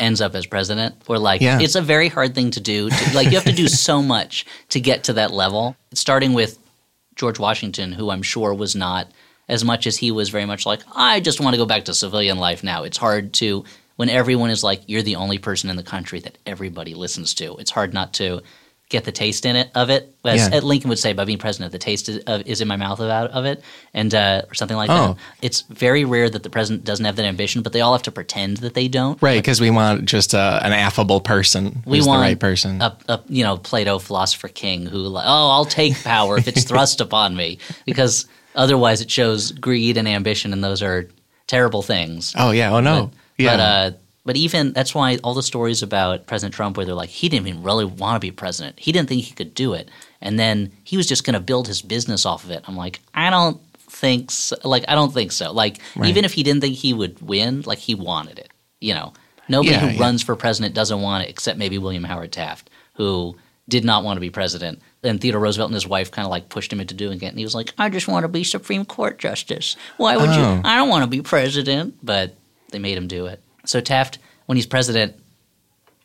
[0.00, 0.96] ends up as president.
[1.06, 1.60] Or like Yeah.
[1.60, 2.90] it's a very hard thing to do.
[2.90, 5.76] To, like you have to do so much to get to that level.
[5.94, 6.58] Starting with
[7.16, 9.10] George Washington, who I'm sure was not
[9.48, 11.94] as much as he was very much like, I just want to go back to
[11.94, 12.84] civilian life now.
[12.84, 13.64] It's hard to
[13.96, 17.56] when everyone is like, you're the only person in the country that everybody listens to.
[17.56, 18.42] It's hard not to
[18.92, 20.14] get the taste in it of it.
[20.24, 20.60] As Yeah.
[20.60, 23.30] Lincoln would say, by being president, the taste is, of, is in my mouth about
[23.32, 23.60] of it,
[23.92, 25.14] and uh, or something like Oh.
[25.14, 25.16] that.
[25.40, 28.12] It's very rare that the president doesn't have that ambition, but they all have to
[28.12, 29.20] pretend that they don't.
[29.20, 31.82] Right, because we want just uh, an affable person.
[31.86, 32.80] We who's want the right person.
[32.80, 36.64] a, a you know Plato philosopher king who like oh I'll take power if it's
[36.70, 41.08] thrust upon me because otherwise it shows greed and ambition and those are
[41.46, 42.34] terrible things.
[42.36, 42.72] oh yeah.
[42.72, 43.10] Oh no.
[43.10, 43.56] But, yeah.
[43.56, 47.08] but uh, but even that's why all the stories about President Trump where they're like
[47.10, 48.78] he didn't even really want to be president.
[48.78, 49.88] He didn't think he could do it,
[50.20, 52.62] and then he was just going to build his business off of it.
[52.66, 54.56] I'm like I don't think so.
[54.64, 55.52] like I don't think so.
[55.52, 56.08] Like Right.
[56.08, 58.50] even if he didn't think he would win, like he wanted it.
[58.80, 59.12] You know,
[59.48, 60.00] nobody Yeah, who yeah.
[60.00, 63.36] runs for president doesn't want it except maybe William Howard Taft, who
[63.68, 64.80] did not want to be president.
[65.04, 67.38] And Theodore Roosevelt and his wife kind of like pushed him into doing it, and
[67.38, 69.76] he was like, "I just want to be Supreme Court justice.
[69.98, 70.54] Why would Oh.
[70.56, 70.60] you?
[70.64, 72.34] I don't want to be president." But
[72.70, 73.40] they made him do it.
[73.64, 75.14] So Taft, when he's president,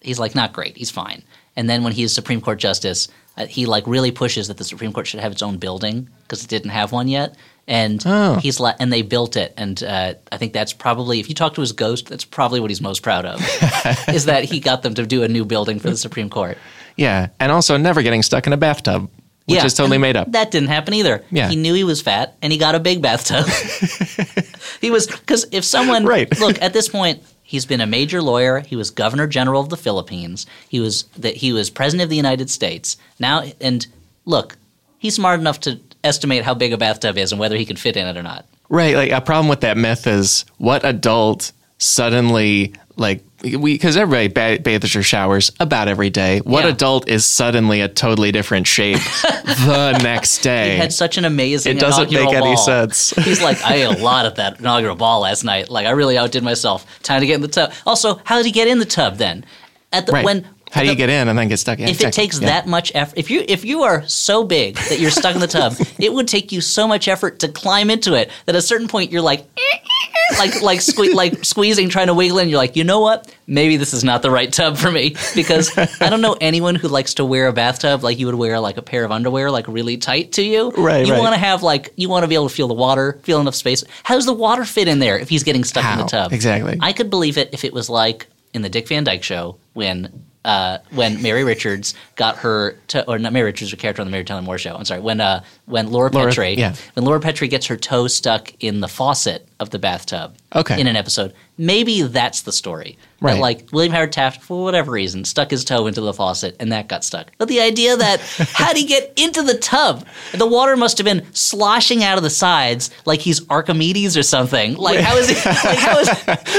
[0.02, 0.78] he's like not great.
[0.78, 1.24] He's fine.
[1.56, 4.94] And then when he's Supreme Court justice, uh, he like really pushes that the Supreme
[4.94, 7.36] Court should have its own building because it didn't have one yet.
[7.68, 8.36] And Oh.
[8.36, 9.54] he's like, and they built it.
[9.58, 12.70] And uh, I think that's probably, if you talk to his ghost, that's probably what
[12.70, 13.42] he's most proud of,
[14.08, 16.58] is that he got them to do a new building for the Supreme Court.
[16.96, 19.10] yeah, and also never getting stuck in a bathtub,
[19.46, 20.32] which yeah, is totally made up.
[20.32, 21.24] That didn't happen either.
[21.30, 21.50] Yeah.
[21.50, 23.46] he knew he was fat, and he got a big bathtub.
[24.82, 26.40] he was because if someone Right.
[26.40, 28.60] look at this point, he's been a major lawyer.
[28.60, 30.46] He was governor general of the Philippines.
[30.70, 32.98] He was that he was president of the United States.
[33.20, 33.88] Now and
[34.26, 34.58] look,
[35.00, 37.98] he's smart enough to estimate how big a bathtub is and whether he can fit
[37.98, 38.46] in it or not.
[38.70, 38.96] Right.
[38.96, 44.62] Like a problem with that myth is what adult suddenly like we because everybody ba-
[44.62, 46.40] bathes or showers about every day.
[46.40, 46.72] What Yeah.
[46.72, 50.72] adult is suddenly a totally different shape the next day?
[50.72, 51.78] He had such an amazing.
[51.78, 52.58] It doesn't make any ball.
[52.58, 53.10] sense.
[53.24, 55.70] He's like, I ate a lot at that inaugural ball last night.
[55.70, 56.86] Like, I really outdid myself.
[57.04, 57.72] Time to get in the tub.
[57.86, 59.46] Also, how did he get in the tub then?
[59.94, 60.26] At the right.
[60.26, 61.80] when How do you get in and then get stuck?
[61.80, 62.48] Yeah, if it takes Yeah.
[62.50, 65.48] that much effort, if you if you are so big that you're stuck in the
[65.48, 68.62] tub, it would take you so much effort to climb into it that at a
[68.62, 69.46] certain point you're like,
[70.40, 72.50] like like sque- like squeezing, trying to wiggle in.
[72.50, 73.34] You're like, you know what?
[73.48, 76.90] Maybe this is not the right tub for me because I don't know anyone who
[76.90, 79.68] likes to wear a bathtub like you would wear like a pair of underwear, like
[79.70, 80.72] really tight to you.
[80.72, 81.20] Right, You right.
[81.20, 83.56] want to have like you want to be able to feel the water, feel enough
[83.56, 83.84] space.
[84.04, 86.34] How does the water fit in there if he's getting stuck in the tub?
[86.34, 86.78] Exactly.
[86.82, 90.26] I could believe it if it was like in the Dick Van Dyke Show when
[90.48, 94.12] uh, when Mary Richards got her to, or not Mary Richards, her character on the
[94.12, 94.76] Mary Tyler Moore Show.
[94.76, 95.02] I'm sorry.
[95.02, 96.74] When uh, when Laura, Laura- Petrie, yeah.
[96.94, 100.80] when Laura Petrie gets her toe stuck in the faucet of the bathtub, Okay.
[100.80, 102.98] in an episode, maybe that's the story.
[103.20, 103.34] Right.
[103.34, 106.72] That, like William Howard Taft, for whatever reason, stuck his toe into the faucet and
[106.72, 107.32] that got stuck.
[107.38, 108.22] But the idea that
[108.54, 110.06] how would he get into the tub?
[110.34, 114.76] The water must have been sloshing out of the sides like he's Archimedes or something.
[114.76, 115.36] Like how is he?
[115.36, 116.08] Like how is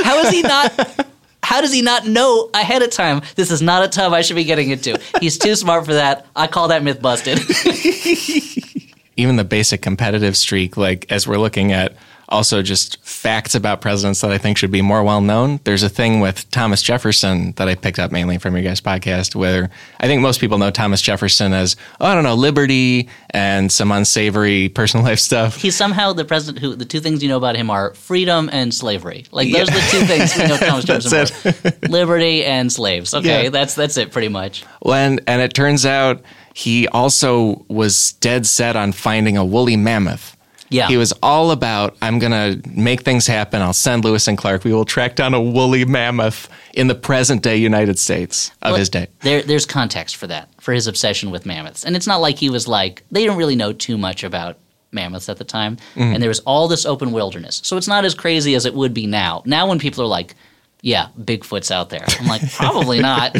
[0.04, 1.06] how is he not?
[1.48, 4.36] How does he not know ahead of time this is not a tub I should
[4.36, 5.00] be getting into?
[5.18, 6.26] He's too smart for that.
[6.36, 7.38] I call that myth busted.
[9.16, 11.96] even the basic competitive streak, like as we're looking at
[12.28, 15.60] also just facts about presidents that I think should be more well known.
[15.64, 19.34] There's a thing with Thomas Jefferson that I picked up mainly from your guys' podcast,
[19.34, 23.72] where I think most people know Thomas Jefferson as, oh, I don't know, liberty and
[23.72, 25.56] some unsavory personal life stuff.
[25.56, 28.74] He's somehow the president who the two things you know about him are freedom and
[28.74, 29.24] slavery.
[29.30, 31.88] Like those are the two things we know Thomas Jefferson for.
[31.88, 33.14] Liberty and slaves.
[33.14, 33.50] Okay, Yeah.
[33.50, 34.64] that's that's it pretty much.
[34.84, 36.22] And, and it turns out
[36.54, 40.36] he also was dead set on finding a woolly mammoth.
[40.70, 40.88] Yeah.
[40.88, 43.62] He was all about, I'm going to make things happen.
[43.62, 44.64] I'll send Lewis and Clark.
[44.64, 48.78] We will track down a woolly mammoth in the present day United States of But
[48.78, 49.08] his day.
[49.20, 51.84] There, there's context for that, for his obsession with mammoths.
[51.84, 54.58] And it's not like he was like, they didn't really know too much about
[54.92, 55.76] mammoths at the time.
[55.76, 56.14] Mm-hmm.
[56.14, 57.60] And there was all this open wilderness.
[57.64, 59.42] So it's not as crazy as it would be now.
[59.44, 60.34] Now, when people are like,
[60.82, 63.36] yeah, Bigfoot's out there, I'm like, probably not.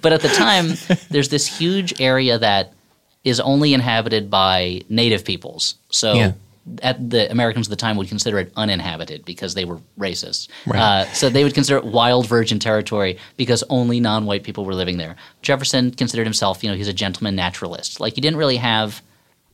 [0.00, 0.74] but at the time,
[1.10, 2.72] there's this huge area that
[3.24, 5.76] is only inhabited by native peoples.
[5.90, 6.32] So Yeah.
[6.82, 10.48] at the Americans at the time would consider it uninhabited because they were racist.
[10.66, 10.80] Right.
[10.80, 14.96] Uh, so they would consider it wild virgin territory because only non-white people were living
[14.98, 15.16] there.
[15.42, 17.98] Jefferson considered himself, you know, he's a gentleman naturalist.
[18.00, 19.02] Like he didn't really have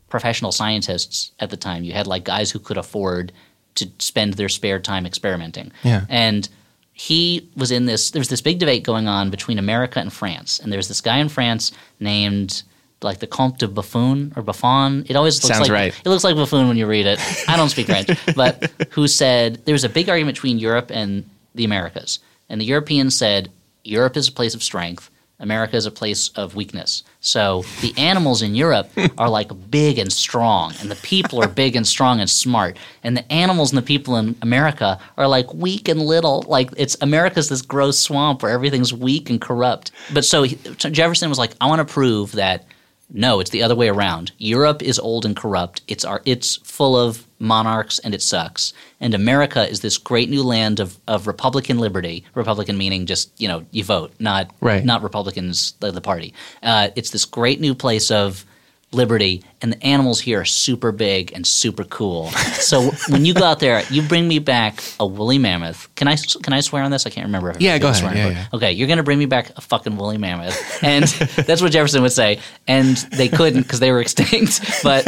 [0.08, 1.84] professional scientists at the time.
[1.84, 3.32] You had like guys who could afford
[3.76, 5.72] to spend their spare time experimenting.
[5.84, 6.04] Yeah.
[6.08, 6.48] And
[6.92, 10.58] he was in this there was this big debate going on between America and France.
[10.58, 12.62] And there's this guy in France named
[13.02, 15.04] like the Comte de Buffon or Buffon.
[15.08, 16.00] It always looks Sounds like right.
[16.04, 17.20] it looks like buffoon when you read it.
[17.48, 21.28] I don't speak French, but who said there was a big argument between Europe and
[21.54, 23.50] the Americas And the Europeans said
[23.84, 25.10] Europe is a place of strength.
[25.40, 27.04] America is a place of weakness.
[27.20, 31.76] So the animals in Europe are like big and strong, and the people are big
[31.76, 32.76] and strong and smart.
[33.04, 36.44] And the animals and the people in America are like weak and little.
[36.48, 39.92] Like it's America's this gross swamp where everything's weak and corrupt.
[40.12, 42.64] But so he- Jefferson was like, I want to prove that
[43.10, 44.32] no, it's the other way around.
[44.38, 45.82] Europe is old and corrupt.
[45.88, 48.72] It's our it's full of monarchs and it sucks.
[49.00, 52.24] And America is this great new land of, of Republican liberty.
[52.34, 54.84] Republican meaning just you know you vote, not Right.
[54.84, 56.34] not Republicans the, the party.
[56.62, 58.44] Uh, it's this great new place of
[58.90, 62.30] liberty, and the animals here are super big and super cool.
[62.30, 65.88] So when you go out there, you bring me back a woolly mammoth.
[65.94, 67.06] Can I can I swear on this?
[67.06, 67.50] I can't remember.
[67.50, 68.16] If Yeah, go ahead.
[68.16, 68.46] Yeah, yeah.
[68.54, 71.04] Okay, you're gonna bring me back a fucking woolly mammoth, and
[71.46, 72.40] that's what Jefferson would say.
[72.66, 74.60] And they couldn't because they were extinct.
[74.82, 75.04] But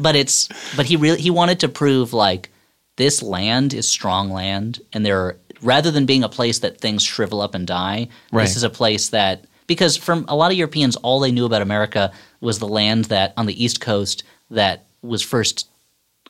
[0.00, 2.50] but it's but he really he wanted to prove like
[2.96, 7.02] this land is strong land, and there are, rather than being a place that things
[7.02, 8.44] shrivel up and die, Right.
[8.44, 11.60] this is a place that because from a lot of Europeans, all they knew about
[11.60, 15.68] America was the land that on the East Coast that was first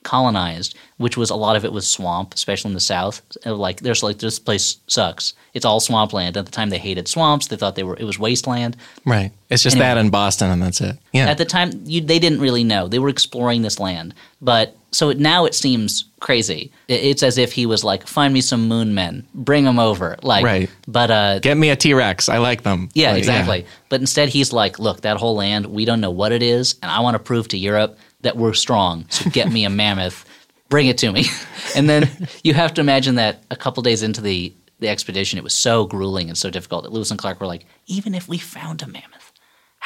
[0.02, 3.22] colonized, which was a lot of it was swamp, especially in the South.
[3.44, 5.34] Like there's like this place sucks.
[5.52, 6.36] It's all swampland.
[6.36, 7.48] At the time, they hated swamps.
[7.48, 8.76] They thought they were it was wasteland.
[9.04, 9.32] Right.
[9.50, 9.86] It's just Anyway.
[9.94, 10.96] that in Boston, and that's it.
[11.12, 11.26] Yeah.
[11.28, 12.86] At the time, you, they didn't really know.
[12.88, 16.72] They were exploring this land, but so it, now it seems crazy.
[16.88, 20.16] It, it's as if he was like, "Find me some moon men, bring them over."
[20.22, 20.70] Like, Right.
[20.88, 22.30] But uh, Get me a T Rex.
[22.30, 22.88] I like them.
[22.94, 23.66] yeah, Like, exactly.
[23.90, 26.90] But instead, he's like, "Look, that whole land, we don't know what it is, and
[26.90, 29.04] I want to prove to Europe that we're strong.
[29.10, 30.24] So get me a mammoth,
[30.70, 31.26] bring it to me."
[31.76, 32.08] and then
[32.42, 35.84] you have to imagine that a couple days into the the expedition, it was so
[35.84, 38.86] grueling and so difficult that Lewis and Clark were like, "Even if we found a
[38.86, 39.25] mammoth,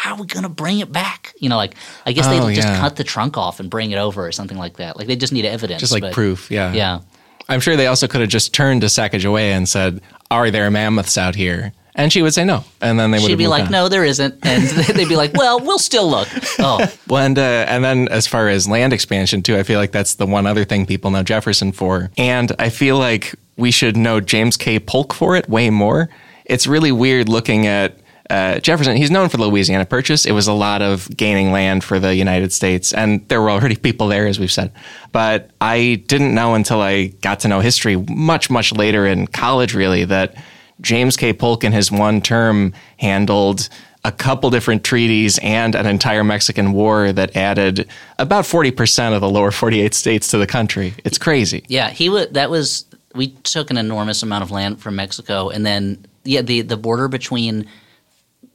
[0.03, 1.75] how are we gonna bring it back?" You know, like
[2.07, 2.81] I guess Oh, they'd just yeah.
[2.81, 4.97] cut the trunk off and bring it over or something like that.
[4.97, 6.51] Like they just need evidence, Just like but- proof.
[6.51, 6.73] Yeah.
[6.73, 7.01] Yeah.
[7.49, 11.19] I'm sure they also could have just turned to Sacagawea and said, Are there mammoths
[11.19, 11.73] out here?
[11.97, 12.63] And she would say no.
[12.81, 13.73] And then they would She'd be like, on.
[13.73, 14.63] "No, there isn't," and
[14.97, 16.29] they'd be like, "Well, we'll still look."
[16.61, 19.91] Oh, Well, and, uh, and then as far as land expansion too, I feel like
[19.91, 22.11] that's the one other thing people know Jefferson for.
[22.17, 24.79] And I feel like we should know James K.
[24.79, 26.09] Polk for it way more.
[26.45, 27.99] It's really weird looking at
[28.31, 28.97] uh, Jefferson.
[28.97, 30.25] He's known for the Louisiana Purchase.
[30.25, 33.77] It was a lot of gaining land for the United States, and there were already
[33.89, 34.73] people there, as we've said.
[35.13, 39.75] But I didn't know until I got to know history much, much later in college,
[39.75, 40.37] really, that
[40.81, 41.33] James K.
[41.33, 43.69] Polk in his one term handled
[44.05, 47.87] a couple different treaties and an entire Mexican war that added
[48.19, 50.95] about 40% of the lower 48 states to the country.
[51.05, 51.65] It's crazy.
[51.69, 52.29] Yeah, he was.
[52.31, 52.87] That was.
[53.15, 57.09] We took an enormous amount of land from Mexico, and then yeah, the the border
[57.09, 57.67] between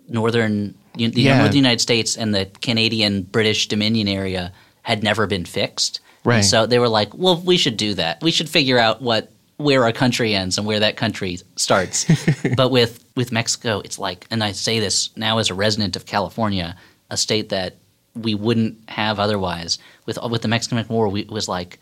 [0.07, 1.39] northern the Yeah.
[1.39, 4.51] northern United States and the Canadian British Dominion area
[4.83, 5.99] had never been fixed.
[6.23, 6.37] Right.
[6.37, 8.21] And so they were like, "Well, we should do that.
[8.21, 12.05] We should figure out what where our country ends and where that country starts."
[12.55, 16.05] but with with Mexico, it's like, and I say this now as a resident of
[16.05, 16.75] California,
[17.09, 17.75] a state that
[18.15, 19.77] we wouldn't have otherwise.
[20.05, 21.79] With with the Mexican War, we it was like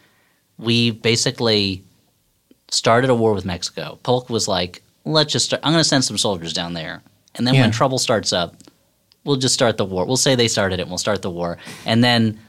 [0.57, 1.83] we basically
[2.69, 3.99] started a war with Mexico.
[4.03, 7.01] Polk was like, let's just start, I'm going to send some soldiers down there.
[7.35, 7.61] And then Yeah.
[7.61, 8.55] when trouble starts up,
[9.23, 10.05] we'll just start the war.
[10.05, 11.57] We'll say they started it and we'll start the war.
[11.85, 12.39] And then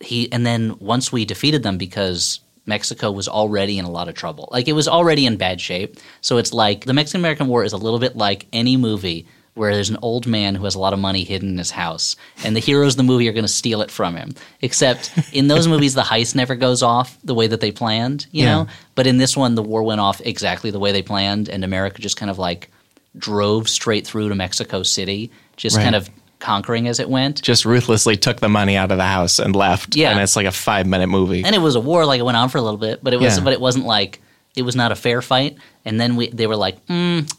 [0.00, 4.14] he and then once we defeated them because Mexico was already in a lot of
[4.14, 4.48] trouble.
[4.52, 5.96] Like it was already in bad shape.
[6.20, 9.74] So it's like the Mexican American War is a little bit like any movie where
[9.74, 12.56] there's an old man who has a lot of money hidden in his house and
[12.56, 14.34] the heroes of the movie are going to steal it from him.
[14.62, 18.44] Except in those movies the heist never goes off the way that they planned, you
[18.44, 18.54] Yeah.
[18.54, 18.66] know?
[18.94, 22.00] But in this one the war went off exactly the way they planned and America
[22.00, 22.70] just kind of like
[23.16, 25.82] drove straight through to Mexico City, just Right.
[25.84, 27.40] kind of conquering as it went.
[27.42, 29.94] Just ruthlessly took the money out of the house and left.
[29.94, 30.10] Yeah.
[30.10, 31.44] And it's like a five minute movie.
[31.44, 33.20] and it was a war like it went on for a little bit but it
[33.20, 33.44] was Yeah.
[33.44, 34.20] but it wasn't like
[34.56, 37.32] it was not a fair fight and then we they were like mm,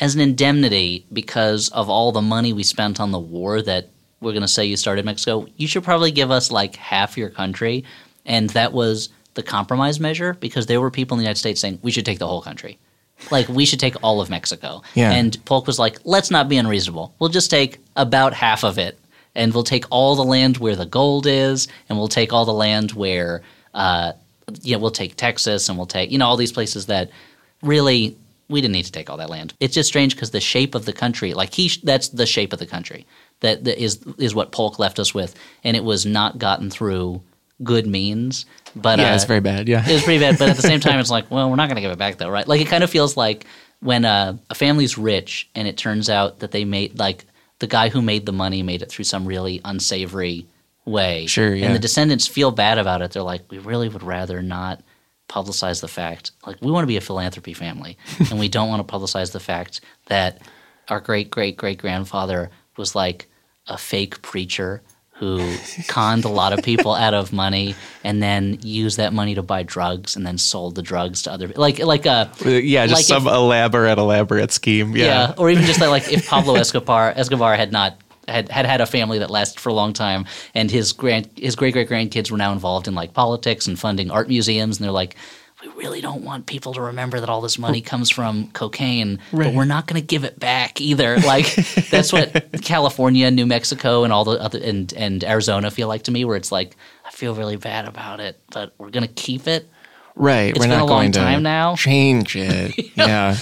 [0.00, 4.32] as an indemnity because of all the money we spent on the war that we're
[4.32, 7.84] going to say you started mexico you should probably give us like half your country
[8.26, 11.78] and that was the compromise measure because there were people in the united states saying
[11.82, 12.76] we should take the whole country
[13.30, 15.12] like we should take all of mexico Yeah.
[15.12, 18.98] and polk was like let's not be unreasonable we'll just take about half of it
[19.34, 22.52] and we'll take all the land where the gold is, and we'll take all the
[22.52, 24.12] land where, uh,
[24.62, 27.10] yeah, we'll take Texas, and we'll take you know all these places that
[27.62, 28.16] really
[28.48, 29.54] we didn't need to take all that land.
[29.60, 32.58] It's just strange because the shape of the country, like he, that's the shape of
[32.58, 33.06] the country
[33.40, 37.22] that, that is is what Polk left us with, and it was not gotten through
[37.62, 38.44] good means.
[38.74, 39.68] But yeah, uh, it's very bad.
[39.68, 39.88] Yeah.
[39.88, 41.76] it was pretty bad, but at the same time, it's like, well, we're not going
[41.76, 42.46] to give it back though, right?
[42.46, 43.46] Like it kind of feels like
[43.80, 47.24] when uh, a family's rich and it turns out that they made like
[47.58, 50.46] the guy who made the money made it through some really unsavory
[50.84, 51.26] way.
[51.26, 51.66] Sure, yeah.
[51.66, 53.12] And the descendants feel bad about it.
[53.12, 54.82] They're like, we really would rather not
[55.28, 57.98] publicize the fact like we want to be a philanthropy family
[58.30, 60.40] and we don't want to publicize the fact that
[60.88, 63.28] our great great great grandfather was like
[63.66, 64.82] a fake preacher
[65.18, 65.56] who
[65.88, 69.62] conned a lot of people out of money and then used that money to buy
[69.64, 73.04] drugs and then sold the drugs to other like like a Uh, yeah, just like
[73.04, 74.96] some if- elaborate, elaborate scheme.
[74.96, 75.04] Yeah.
[75.04, 75.34] yeah.
[75.36, 78.86] or even just that, like if Pablo Escobar Escobar had not had, had had a
[78.86, 82.36] family that lasted for a long time, and his grand his great great grandkids were
[82.38, 85.16] now involved in like politics and funding art museums, and they're like.
[85.62, 89.54] We really don't want people to remember that all this money comes from cocaine, but
[89.54, 91.18] we're not going to give it back either.
[91.18, 91.52] Like
[91.90, 96.12] that's what California, New Mexico, and all the other and and Arizona feel like to
[96.12, 96.24] me.
[96.24, 99.68] Where it's like I feel really bad about it, but we're going to keep it.
[100.14, 100.50] Right.
[100.50, 101.76] It's We're been not a long going to time now.
[101.76, 102.74] change it.
[102.96, 103.36] yeah.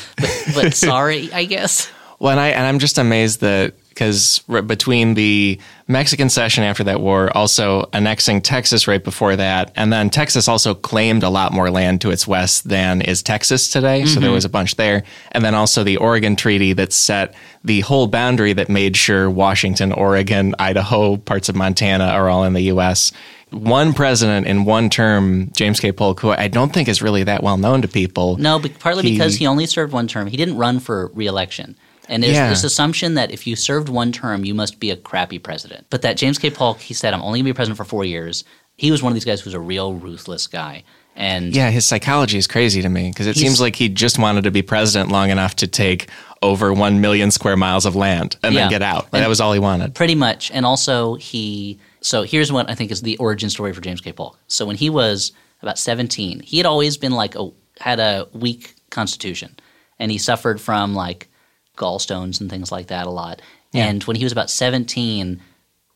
[0.55, 1.91] But sorry, I guess.
[2.19, 7.01] Well, and, I, and I'm just amazed that because between the Mexican cession after that
[7.01, 11.71] war, also annexing Texas right before that, and then Texas also claimed a lot more
[11.71, 14.05] land to its west than is Texas today.
[14.05, 14.21] So Mm-hmm.
[14.23, 15.03] there was a bunch there.
[15.33, 19.93] And then also the Oregon Treaty that set the whole boundary that made sure Washington,
[19.93, 23.13] Oregon, Idaho, parts of Montana are all in the U.S.
[23.51, 25.91] One president in one term, James K.
[25.91, 28.37] Polk, who I don't think is really that well known to people.
[28.37, 30.27] No, but partly He- because he only served one term.
[30.27, 31.77] He didn't run for reelection.
[32.09, 32.49] And there's Yeah.
[32.51, 35.87] this assumption that if you served one term, you must be a crappy president.
[35.91, 36.51] But that James K.
[36.51, 38.45] Polk, he said, I'm only going to be president for four years.
[38.77, 40.85] He was one of these guys who's a real ruthless guy.
[41.17, 44.45] And Yeah, his psychology is crazy to me because it seems like he just wanted
[44.45, 46.09] to be president long enough to take
[46.43, 48.63] over 1 million square miles of land and Yeah.
[48.63, 49.11] then get out.
[49.13, 49.95] that was all he wanted.
[49.95, 50.51] Pretty much.
[50.53, 51.79] And also, he.
[52.03, 54.13] So here's what I think is the origin story for James K.
[54.13, 54.39] Polk.
[54.47, 57.49] So when he was about 17, he had always been like a
[57.81, 59.57] had a weak constitution,
[59.99, 61.29] and he suffered from like
[61.77, 63.43] gallstones and things like that a lot.
[63.75, 65.41] And when he was about 17,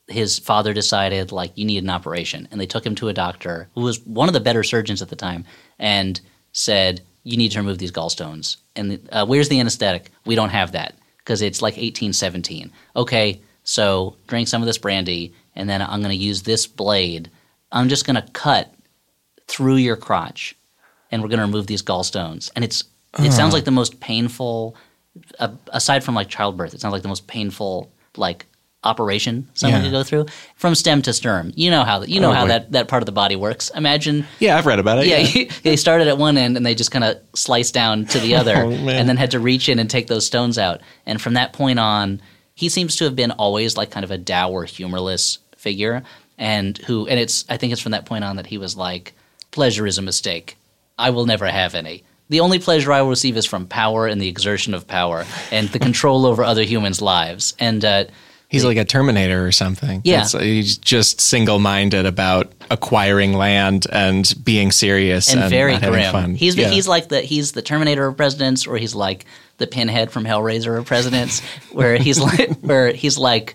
[0.08, 3.68] his father decided like you need an operation, and they took him to a doctor
[3.74, 5.44] who was one of the better surgeons at the time,
[5.78, 6.20] and
[6.52, 8.56] said you need to remove these gallstones.
[8.76, 10.10] And uh, where's the anesthetic?
[10.26, 12.72] We don't have that because it's like 1817.
[12.96, 17.30] Okay, so drink some of this brandy, and then I'm going to use this blade.
[17.72, 18.74] I'm just going to cut
[19.46, 20.56] through your crotch,
[21.10, 22.50] and we're going to remove these gallstones.
[22.56, 22.84] And it's
[23.18, 24.76] it sounds like the most painful,
[25.38, 26.74] uh, aside from like childbirth.
[26.74, 28.46] It sounds like the most painful like
[28.82, 29.86] operation someone Yeah.
[29.88, 31.52] could go through from stem to sternum.
[31.54, 33.70] You know how that you know Oh, how that that part of the body works.
[33.74, 35.06] Imagine Yeah, I've read about it.
[35.06, 38.34] yeah, they started at one end and they just kind of sliced down to the
[38.40, 40.80] other, Oh, and then had to reach in and take those stones out.
[41.04, 42.22] And from that point on,
[42.54, 46.02] he seems to have been always like kind of a dour, humorless figure,
[46.38, 49.12] and who, and it's I think it's from that point on that he was like,
[49.50, 50.56] pleasure is a mistake.
[50.98, 52.04] I will never have any.
[52.30, 55.68] The only pleasure I will receive is from power and the exertion of power and
[55.68, 57.54] the control over other humans' lives.
[57.58, 58.04] And uh,
[58.48, 60.00] He's like a Terminator or something.
[60.04, 60.24] Yeah.
[60.24, 66.12] It's- he's just single minded about acquiring land and being serious and, and, very grim.
[66.12, 66.34] fun.
[66.34, 66.68] He's Yeah.
[66.70, 69.24] he's like the he's the Terminator of presidents, or he's like
[69.58, 71.40] the Pinhead from Hellraiser of presidents,
[71.72, 73.54] where he's like where he's like,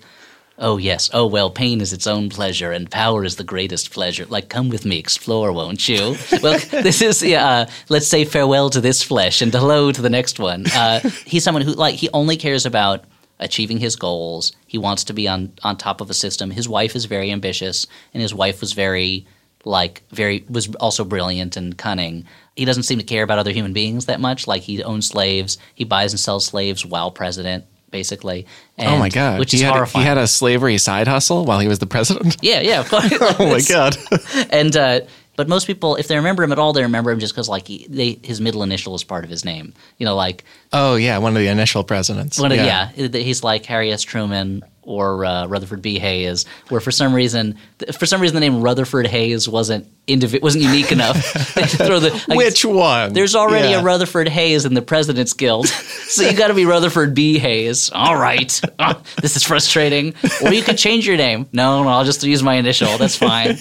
[0.58, 4.26] oh yes, oh well, pain is its own pleasure, and power is the greatest pleasure.
[4.26, 6.15] Like, come with me, explore, won't you?
[6.41, 7.48] well, this is yeah.
[7.48, 10.65] Uh, let's say farewell to this flesh and hello to the next one.
[10.68, 13.06] Uh, he's someone who like he only cares about
[13.39, 14.54] achieving his goals.
[14.68, 16.52] He wants to be on on top of a system.
[16.52, 19.26] His wife is very ambitious, and his wife was very
[19.65, 22.26] like very was also brilliant and cunning.
[22.56, 24.48] He doesn't seem to care about other human beings that much.
[24.48, 28.45] Like he owns slaves, he buys and sells slaves while president, basically.
[28.80, 29.39] Oh my god!
[29.39, 30.04] which he is had, horrifying.
[30.04, 32.38] He had a slavery side hustle while he was the president.
[32.41, 33.13] yeah, yeah, of course.
[33.39, 33.98] oh my god!
[34.52, 35.02] and uh,
[35.36, 37.67] but most people, if they remember him at all, they remember him just because like
[37.67, 39.74] he, they, his middle initial is part of his name.
[39.98, 40.43] You know, like
[40.74, 42.39] oh yeah, one of the initial presidents.
[42.39, 42.91] One of, yeah.
[42.91, 44.02] he's like Harry S.
[44.02, 46.00] Truman or uh, Rutherford B.
[46.00, 47.58] Hayes, where for some reason,
[47.98, 51.15] for some reason, the name Rutherford Hayes wasn't indivi- wasn't unique enough.
[51.56, 53.13] They had to throw the like, Which one?
[53.13, 53.82] There's already Yeah.
[53.82, 57.39] a Rutherford Hayes in the President's Guild, so you got to be Rutherford B.
[57.39, 57.89] Hayes.
[57.93, 60.13] All right, Ah, this is frustrating.
[60.43, 61.48] Or you could change your name.
[61.52, 62.98] No, no, I'll just use my initial.
[62.98, 63.58] That's fine.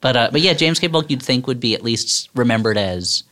[0.00, 0.88] But uh, but yeah, James K.
[0.88, 3.24] Polk you'd think would be at least remembered as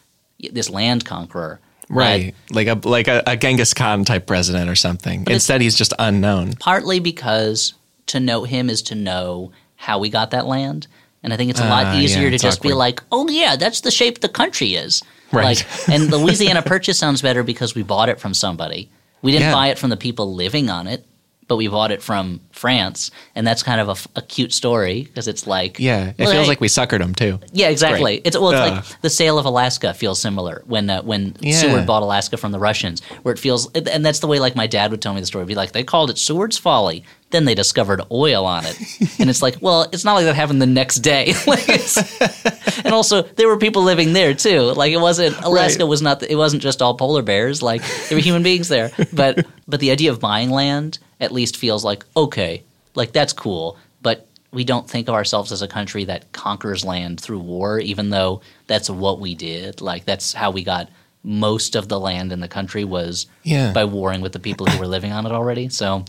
[0.52, 1.60] this land conqueror.
[1.92, 5.22] But Right, like a like a, a Genghis Khan type president or something.
[5.22, 6.54] it's- Instead, he's just unknown.
[6.54, 7.74] partly because
[8.06, 10.86] to know him is to know how we got that land.
[11.22, 12.78] And I think it's a lot ah, easier yeah, to it's just be awkward.
[12.78, 15.02] like, oh, yeah, that's the shape the country is.
[15.30, 15.44] Right.
[15.64, 18.90] Like, and Louisiana Purchase sounds better because we bought it from somebody.
[19.22, 19.52] We didn't Yeah.
[19.54, 21.06] buy it from the people living on it.
[21.48, 25.46] But we bought it from France, and that's kind of a cute story because it's
[25.46, 27.40] like Yeah, it well, feels hey- like we suckered them too.
[27.52, 28.00] yeah, exactly.
[28.00, 28.22] great.
[28.26, 28.76] It's well, it's Ugh.
[28.76, 31.56] like the sale of Alaska feels similar when uh, when Yeah.
[31.56, 34.66] Seward bought Alaska from the Russians, where it feels, and that's the way like my
[34.66, 35.44] dad would tell me the story.
[35.44, 38.78] Be like, they called it Seward's Folly, then they discovered oil on it,
[39.18, 41.34] and it's like, well, it's not like that happened the next day.
[41.46, 41.68] like
[42.84, 44.60] and also there were people living there too.
[44.72, 45.88] Like it wasn't Alaska Right.
[45.88, 47.62] was not it wasn't just all polar bears.
[47.62, 51.56] Like there were human beings there, but but the idea of buying land at least
[51.56, 52.62] feels like okay,
[52.94, 57.18] like that's cool, but we don't think of ourselves as a country that conquers land
[57.20, 59.80] through war, even though that's what we did.
[59.80, 60.90] Like that's how we got
[61.24, 63.72] most of the land in the country was Yeah.
[63.72, 65.68] by warring with the people who were living on it already.
[65.70, 66.04] So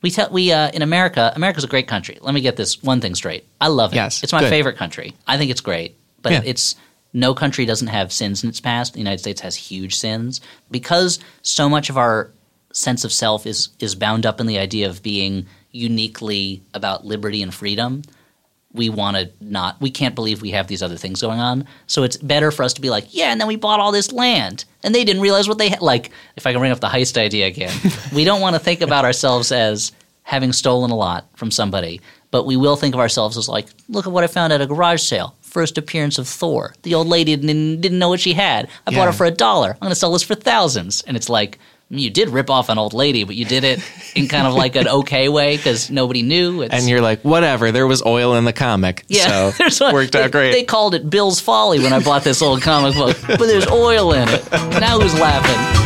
[0.00, 2.18] we tell we uh, in America, America's a great country.
[2.22, 3.44] Let me get this one thing straight.
[3.60, 3.96] I love it.
[3.96, 4.50] Yes, it's my good.
[4.50, 5.12] favorite country.
[5.26, 6.42] I think it's great, but Yeah.
[6.44, 6.76] it's
[7.12, 8.92] no country doesn't have sins in its past.
[8.94, 10.40] The United States has huge sins
[10.70, 12.30] because so much of our
[12.74, 17.42] sense of self is is bound up in the idea of being uniquely about liberty
[17.42, 18.02] and freedom.
[18.72, 19.80] We want to not.
[19.80, 21.66] We can't believe we have these other things going on.
[21.86, 24.10] So it's better for us to be like, yeah, and then we bought all this
[24.10, 25.80] land, and they didn't realize what they had.
[25.80, 27.72] Like, if I can bring up the heist idea again,
[28.12, 29.92] we don't want to think about ourselves as
[30.24, 32.00] having stolen a lot from somebody,
[32.32, 34.66] but we will think of ourselves as like, look at what I found at a
[34.66, 35.36] garage sale.
[35.42, 36.74] First appearance of Thor.
[36.82, 38.66] The old lady didn't, didn't know what she had.
[38.88, 39.08] I bought Yeah.
[39.10, 39.70] it for a dollar.
[39.74, 41.02] I'm going to sell this for thousands.
[41.02, 41.60] And it's like,
[41.98, 43.80] you did rip off an old lady, but you did it
[44.14, 46.62] in kind of like an okay way because nobody knew.
[46.62, 47.72] It's, And you're like, whatever.
[47.72, 50.52] There was oil in the comic, yeah, so there's worked they, out great.
[50.52, 54.12] They called it Bill's Folly when I bought this old comic book, but there's oil
[54.12, 54.50] in it.
[54.52, 55.84] Now who's laughing?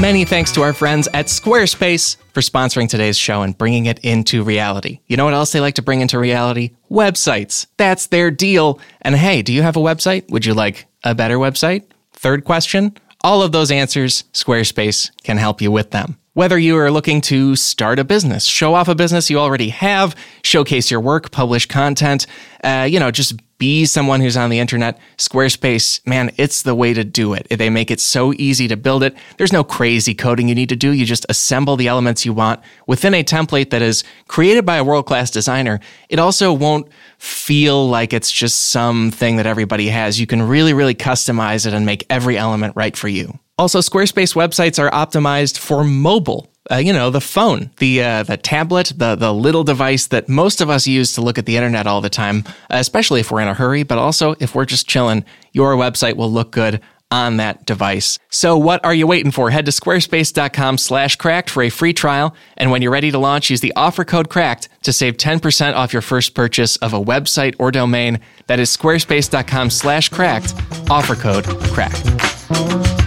[0.00, 4.42] Many thanks to our friends at Squarespace for sponsoring today's show and bringing it into
[4.42, 5.00] reality.
[5.06, 6.72] You know what else they like to bring into reality?
[6.90, 7.66] Websites.
[7.78, 8.78] That's their deal.
[9.00, 10.30] And hey, do you have a website?
[10.30, 11.84] Would you like a better website?
[12.12, 12.96] Third question.
[13.22, 16.18] All of those answers, Squarespace can help you with them.
[16.36, 20.14] Whether you are looking to start a business, show off a business you already have,
[20.42, 22.26] showcase your work, publish content,
[22.62, 26.92] uh, you know, just be someone who's on the internet, Squarespace, man, it's the way
[26.92, 27.46] to do it.
[27.48, 29.16] They make it so easy to build it.
[29.38, 30.90] There's no crazy coding you need to do.
[30.90, 34.84] You just assemble the elements you want within a template that is created by a
[34.84, 35.80] world class designer.
[36.10, 40.20] It also won't feel like it's just something that everybody has.
[40.20, 43.38] You can really, really customize it and make every element right for you.
[43.58, 46.50] Also, Squarespace websites are optimized for mobile.
[46.70, 50.60] Uh, you know, the phone, the uh, the tablet, the the little device that most
[50.60, 53.48] of us use to look at the internet all the time, especially if we're in
[53.48, 55.24] a hurry, but also if we're just chilling.
[55.52, 58.18] Your website will look good on that device.
[58.30, 59.50] So what are you waiting for?
[59.50, 62.34] Head to squarespace.com slash cracked for a free trial.
[62.56, 65.92] And when you're ready to launch, use the offer code cracked to save 10% off
[65.92, 68.18] your first purchase of a website or domain.
[68.48, 70.52] That is squarespace.com slash cracked,
[70.90, 73.05] offer code cracked.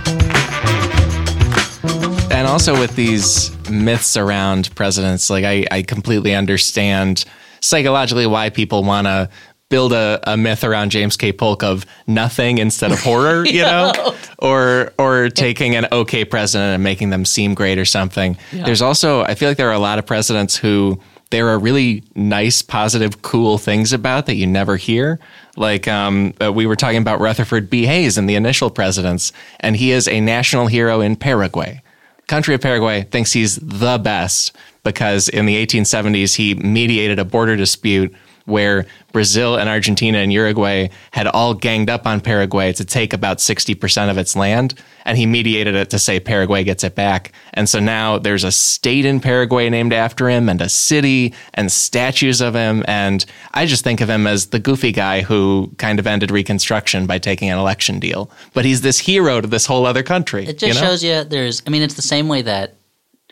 [2.40, 7.26] And also with these myths around presidents, like I, I completely understand
[7.60, 9.30] psychologically why people want to
[9.68, 11.34] build a, a myth around James K.
[11.34, 13.92] Polk of nothing instead of horror, you know,
[14.38, 18.38] or or taking an okay president and making them seem great or something.
[18.54, 20.98] There's also I feel like there are a lot of presidents who
[21.32, 25.20] there are really nice, positive, cool things about that you never hear.
[25.58, 27.86] Like um, uh, we were talking about Rutherford B.
[27.86, 31.82] Hayes in the initial presidents, and he is a national hero in Paraguay
[32.30, 37.56] country of Paraguay thinks he's the best because in the 1870s he mediated a border
[37.56, 38.14] dispute
[38.50, 43.38] where Brazil and Argentina and Uruguay had all ganged up on Paraguay to take about
[43.38, 44.76] 60% of its land.
[45.06, 47.32] And he mediated it to say Paraguay gets it back.
[47.54, 51.72] And so now there's a state in Paraguay named after him and a city and
[51.72, 52.84] statues of him.
[52.88, 57.08] And I just think of him as the goofy guy who kind of ended Reconstruction
[57.08, 58.30] by taking an election deal.
[58.54, 60.46] But he's this hero to this whole other country.
[60.46, 60.88] It just you know?
[60.88, 61.64] shows you there's.
[61.66, 62.76] I mean, it's the same way that.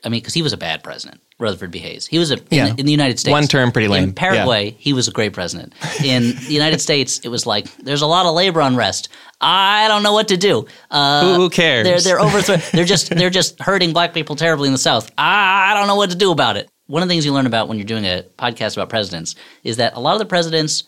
[0.03, 1.79] I mean, because he was a bad president, Rutherford B.
[1.79, 2.07] Hayes.
[2.07, 2.73] He was a in, Yeah.
[2.77, 3.31] in the United States.
[3.31, 4.05] One term, pretty lame.
[4.05, 5.73] In Paraguay, he was a great president.
[6.03, 9.09] In the United States, it was like there's a lot of labor unrest.
[9.39, 10.65] I don't know what to do.
[10.89, 11.85] Uh, Who cares?
[11.85, 12.57] They're they're overthrow.
[12.73, 15.11] they're just they're just hurting black people terribly in the South.
[15.17, 16.69] I don't know what to do about it.
[16.87, 19.77] One of the things you learn about when you're doing a podcast about presidents is
[19.77, 20.85] that a lot of the presidents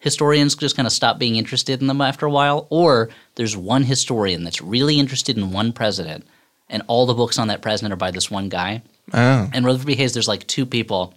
[0.00, 3.82] historians just kind of stop being interested in them after a while, or there's one
[3.84, 6.24] historian that's really interested in one president,
[6.68, 8.82] and all the books on that president are by this one guy.
[9.12, 9.50] Oh.
[9.52, 9.94] And Rutherford B.
[9.96, 11.14] Hayes, there's like two people.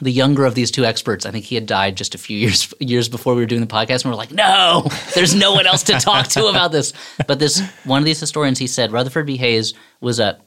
[0.00, 2.72] The younger of these two experts, I think he had died just a few years
[2.78, 5.66] years before we were doing the podcast, and we are like, no, there's no one
[5.66, 6.92] else to talk to about this.
[7.26, 9.36] But this one of these historians, he said Rutherford B.
[9.38, 10.38] Hayes was a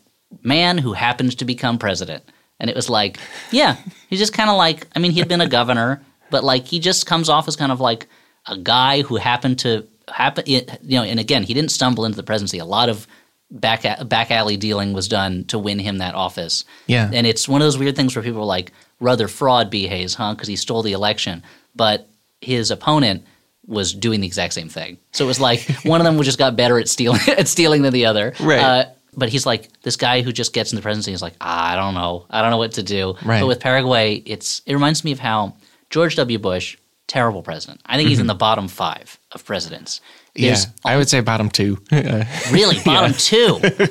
[0.41, 2.23] man who happened to become president,
[2.61, 3.19] and it was like,
[3.51, 3.75] yeah,
[4.07, 6.79] he's just kind of like, I mean, he had been a governor, but like he
[6.79, 8.07] just comes off as kind of like
[8.47, 11.03] a guy who happened to happen, you know.
[11.03, 12.59] And again, he didn't stumble into the presidency.
[12.59, 13.05] A lot of
[13.51, 16.65] back back alley dealing was done to win him that office.
[16.87, 17.09] Yeah.
[17.13, 19.87] and it's one of those weird things where people are like, rather fraud B.
[19.87, 20.33] Hayes, huh?
[20.33, 21.43] Because he stole the election,
[21.75, 22.07] but
[22.39, 23.25] his opponent
[23.67, 24.97] was doing the exact same thing.
[25.11, 27.93] So it was like one of them just got better at stealing at stealing than
[27.93, 28.33] the other.
[28.39, 28.59] Right.
[28.59, 31.11] Uh, but he's like this guy who just gets in the presidency.
[31.11, 33.15] He's like, ah, I don't know, I don't know what to do.
[33.25, 33.41] Right.
[33.41, 35.55] But with Paraguay, it's it reminds me of how
[35.89, 36.39] George W.
[36.39, 36.77] Bush,
[37.11, 37.81] terrible president.
[37.85, 39.99] I think he's in the bottom five of presidents.
[40.35, 40.43] Mm-hmm.
[40.45, 40.55] Yeah,
[40.85, 41.77] I would say bottom two.
[42.51, 43.59] Really, bottom two.
[43.63, 43.89] I don't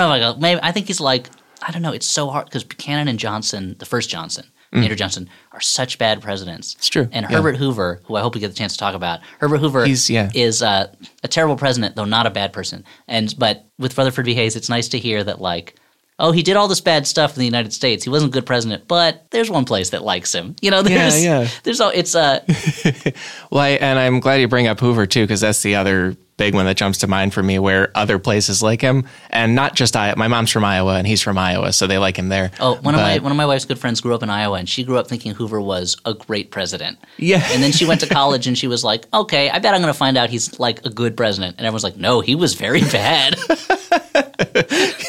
[0.00, 0.36] know if I go.
[0.38, 1.28] Maybe I think he's like
[1.66, 1.92] I don't know.
[1.92, 6.20] It's so hard because Buchanan and Johnson, the first Johnson, Andrew Johnson, are such bad
[6.22, 6.74] presidents.
[6.76, 6.92] It's Mm.
[6.92, 7.36] true, And yeah.
[7.36, 10.30] Herbert Hoover, who I hope we get the chance to talk about, Herbert Hoover yeah.
[10.34, 10.86] is uh,
[11.22, 12.84] a terrible president, though not a bad person.
[13.08, 14.34] And but with Rutherford B.
[14.34, 15.76] Hayes, it's nice to hear that like.
[16.22, 18.04] Oh, he did all this bad stuff in the United States.
[18.04, 20.54] He wasn't a good president, but there's one place that likes him.
[20.62, 21.48] You know, there's yeah.
[21.64, 22.38] there's all it's uh
[23.50, 26.54] Well, I, and I'm glad you bring up Hoover too, because that's the other big
[26.54, 29.96] one that jumps to mind for me, where other places like him, and not just
[29.96, 30.14] I.
[30.16, 32.50] My mom's from Iowa, and he's from Iowa, so they like him there.
[32.60, 34.68] Oh, one of my one of my wife's good friends grew up in Iowa, and
[34.68, 36.98] she grew up thinking Hoover was a great president.
[37.16, 37.44] Yeah.
[37.50, 39.92] And then she went to college, and she was like, "Okay, I bet I'm going
[39.92, 42.80] to find out he's like a good president." And everyone's like, "No, he was very
[42.80, 43.36] bad."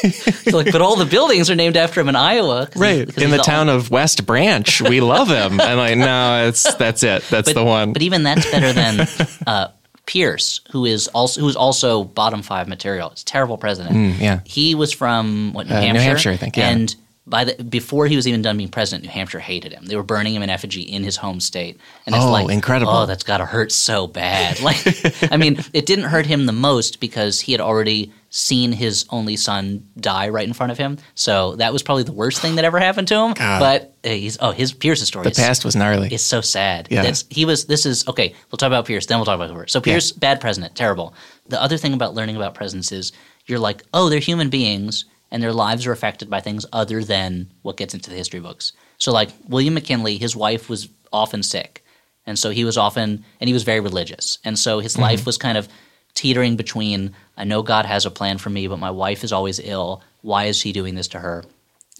[0.00, 2.68] She's like, but all the buildings are named after him in Iowa.
[2.76, 5.60] right in the town of West Branch, we love him.
[5.60, 7.22] and like, no, it's that's it.
[7.30, 7.92] That's but, the one.
[7.92, 9.06] But even that's better than
[9.46, 9.68] uh,
[10.06, 13.10] Pierce, who is also who is also bottom five material.
[13.10, 13.94] It's a terrible president.
[13.96, 14.40] Mm, yeah.
[14.44, 16.02] he was from what New Uh, New Hampshire.
[16.02, 16.68] Hampshire, I think, yeah.
[16.70, 16.94] And
[17.26, 19.86] by the before he was even done being president, New Hampshire hated him.
[19.86, 21.80] They were burning him in effigy in his home state.
[22.04, 22.92] And it's Oh, like incredible.
[22.92, 24.60] Oh, that's got to hurt so bad.
[24.64, 29.06] Like, I mean, it didn't hurt him the most because he had already seen his
[29.10, 30.98] only son die right in front of him.
[31.14, 33.32] So that was probably the worst thing that ever happened to him.
[33.34, 33.60] God.
[33.60, 35.22] But uh, he's oh, his Pierce's story.
[35.22, 36.08] the is past was gnarly.
[36.12, 36.88] it's so sad.
[36.90, 37.04] Yeah.
[37.04, 37.66] That's, he was.
[37.66, 38.34] This is okay.
[38.50, 39.06] We'll talk about Pierce.
[39.06, 39.68] Then we'll talk about Hoover.
[39.68, 41.14] So Pierce, bad president, terrible.
[41.46, 43.12] The other thing about learning about presidents is
[43.46, 47.52] you're like, oh, they're human beings, and their lives are affected by things other than
[47.62, 48.72] what gets into the history books.
[48.98, 51.84] So like William McKinley, his wife was often sick,
[52.26, 55.38] and so he was often, and he was very religious, and so his life was
[55.38, 55.68] kind of
[56.14, 57.14] teetering between.
[57.36, 60.02] I know God has a plan for me, but my wife is always ill.
[60.22, 61.44] Why is he doing this to her?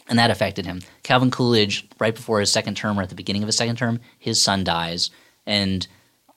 [0.07, 0.83] and that affected him.
[1.03, 4.01] Calvin Coolidge, right before his second term or at the beginning of his second term,
[4.19, 5.09] his son dies,
[5.47, 5.87] and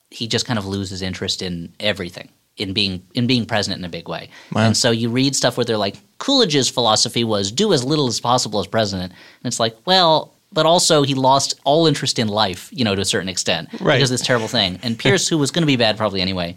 [0.09, 3.89] he just kind of loses interest in everything, in being in being president in a
[3.89, 4.29] big way.
[4.53, 4.67] Wow.
[4.67, 8.21] And so you read stuff where they're like, Coolidge's philosophy was do as little as
[8.21, 10.33] possible as president, and it's like, well.
[10.53, 13.97] But also, he lost all interest in life, you know, to a certain extent, Right.
[13.97, 14.79] because of this terrible thing.
[14.81, 16.55] And Pierce, who was going to be bad probably anyway,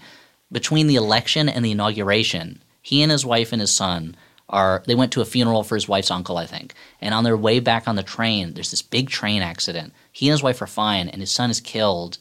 [0.52, 4.16] between the election and the inauguration, he and his wife and his son
[4.50, 6.74] are they went to a funeral for his wife's uncle, I think.
[7.00, 9.92] And on their way back on the train, there's this big train accident.
[10.12, 12.18] He and his wife are fine, and his son is killed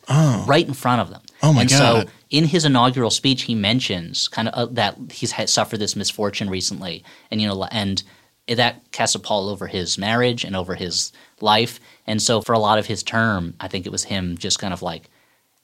[0.48, 1.22] right in front of them.
[1.42, 1.78] Oh, my and God.
[2.06, 6.50] so in his inaugural speech, he mentions kind of uh, that he's suffered this misfortune
[6.50, 8.04] recently, and you know, and
[8.48, 11.12] that casts a pall over his marriage and over his
[11.42, 11.80] life.
[12.06, 14.74] And so for a lot of his term, I think it was him just kind
[14.74, 15.10] of like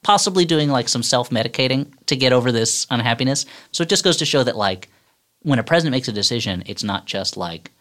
[0.05, 3.47] possibly doing like some self medicating to get over this unhappiness.
[3.71, 4.87] So it just goes to show that like
[5.41, 7.71] when a president makes a decision, it's not just like,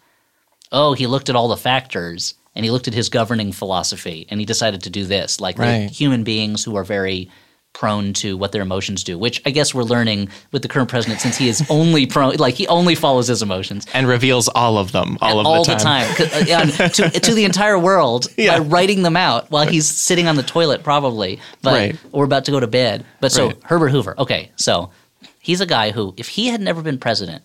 [0.73, 4.41] oh, he looked at all the factors and he looked at his governing philosophy and
[4.41, 5.39] he decided to do this.
[5.39, 5.91] Like Right.
[5.91, 7.31] human beings who are very
[7.75, 11.21] prone to what their emotions do, which I guess we're learning with the current president
[11.21, 14.93] since he is only prone, like he only follows his emotions and reveals all of
[14.93, 18.59] them all of all the time, uh, yeah, and to, to the entire world Yeah.
[18.59, 21.97] by writing them out while he's sitting on the toilet, probably, but Right.
[22.13, 23.05] or about to go to bed.
[23.21, 23.59] But so Right.
[23.65, 24.91] Herbert Hoover, okay, so
[25.41, 27.43] he's a guy who, if he had never been president,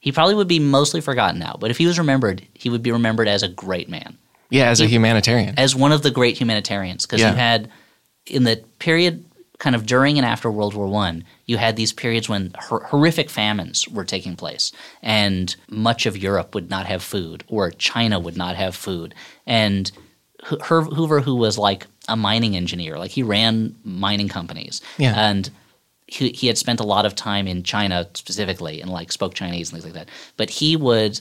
[0.00, 1.56] he probably would be mostly forgotten now.
[1.58, 4.18] But if he was remembered, he would be remembered as a great man,
[4.50, 5.54] Yeah, as a humanitarian.
[5.58, 7.30] as one of the great humanitarians, because Yeah.
[7.30, 7.70] you had
[8.26, 9.24] in the period
[9.62, 13.30] kind of during and after World War One, you had these periods when hor- horrific
[13.30, 18.36] famines were taking place, and much of Europe would not have food, or China would
[18.36, 19.14] not have food,
[19.46, 19.92] and
[20.42, 25.14] Hoover, who was like a mining engineer, like he ran mining companies, Yeah.
[25.16, 25.48] and
[26.08, 29.72] he, he had spent a lot of time in China specifically, and like spoke Chinese
[29.72, 30.12] and things like that.
[30.36, 31.20] But he would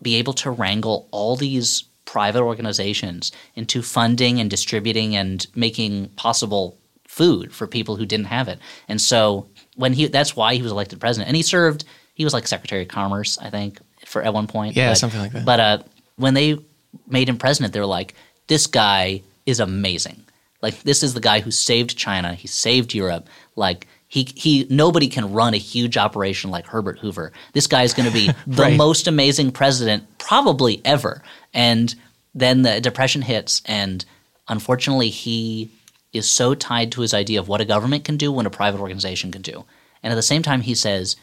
[0.00, 6.78] be able to wrangle all these private organizations into funding and distributing and making possible
[7.20, 8.58] food for people who didn't have it.
[8.88, 9.46] And so
[9.76, 11.28] when he that's why he was elected president.
[11.28, 14.76] And he served he was like Secretary of Commerce, I think, for at one point.
[14.76, 15.44] Yeah, But- something like that.
[15.44, 15.78] But uh,
[16.16, 16.58] when they
[17.06, 18.14] made him president, they were like,
[18.46, 20.18] This guy is amazing.
[20.62, 23.26] Like this is the guy who saved China, he saved Europe.
[23.56, 27.32] Like he he nobody can run a huge operation like Herbert Hoover.
[27.52, 28.76] This guy is going to be the Right.
[28.76, 31.22] most amazing president probably ever.
[31.54, 31.94] And
[32.34, 34.04] then the depression hits and
[34.48, 35.70] unfortunately he
[36.12, 38.80] is so tied to his idea of what a government can do when a private
[38.80, 39.64] organization can do.
[40.02, 41.16] And at the same time he says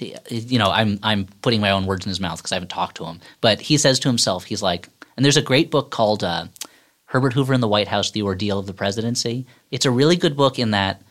[0.00, 2.96] you know, I'm I'm putting my own words in his mouth because I haven't talked
[2.98, 6.22] to him, but he says to himself, he's like, and there's a great book called
[6.22, 6.46] uh,
[7.06, 9.46] Herbert Hoover in the White House: The Ordeal of the Presidency.
[9.70, 11.02] It's a really good book in that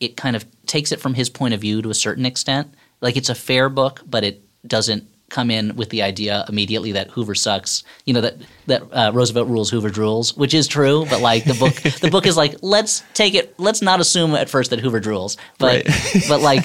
[0.00, 2.72] it kind of takes it from his point of view to a certain extent.
[3.00, 7.10] Like it's a fair book, but it doesn't come in with the idea immediately that
[7.10, 7.84] Hoover sucks.
[8.06, 11.04] You know that that uh, Roosevelt rules, Hoover drools, which is true.
[11.10, 13.54] But like the book, the book is like let's take it.
[13.58, 16.24] Let's not assume at first that Hoover drools, but Right.
[16.28, 16.64] but like,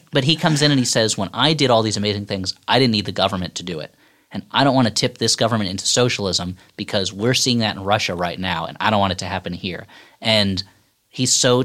[0.12, 2.78] but he comes in and he says, when I did all these amazing things, I
[2.78, 3.94] didn't need the government to do it.
[4.32, 7.84] And I don't want to tip this government into socialism because we're seeing that in
[7.84, 9.86] Russia right now, and I don't want it to happen here.
[10.20, 10.62] And
[11.08, 11.64] he's so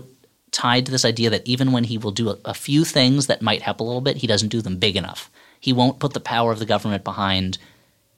[0.52, 3.42] tied to this idea that even when he will do a, a few things that
[3.42, 5.32] might help a little bit, he doesn't do them big enough.
[5.62, 7.58] He won't put the power of the government behind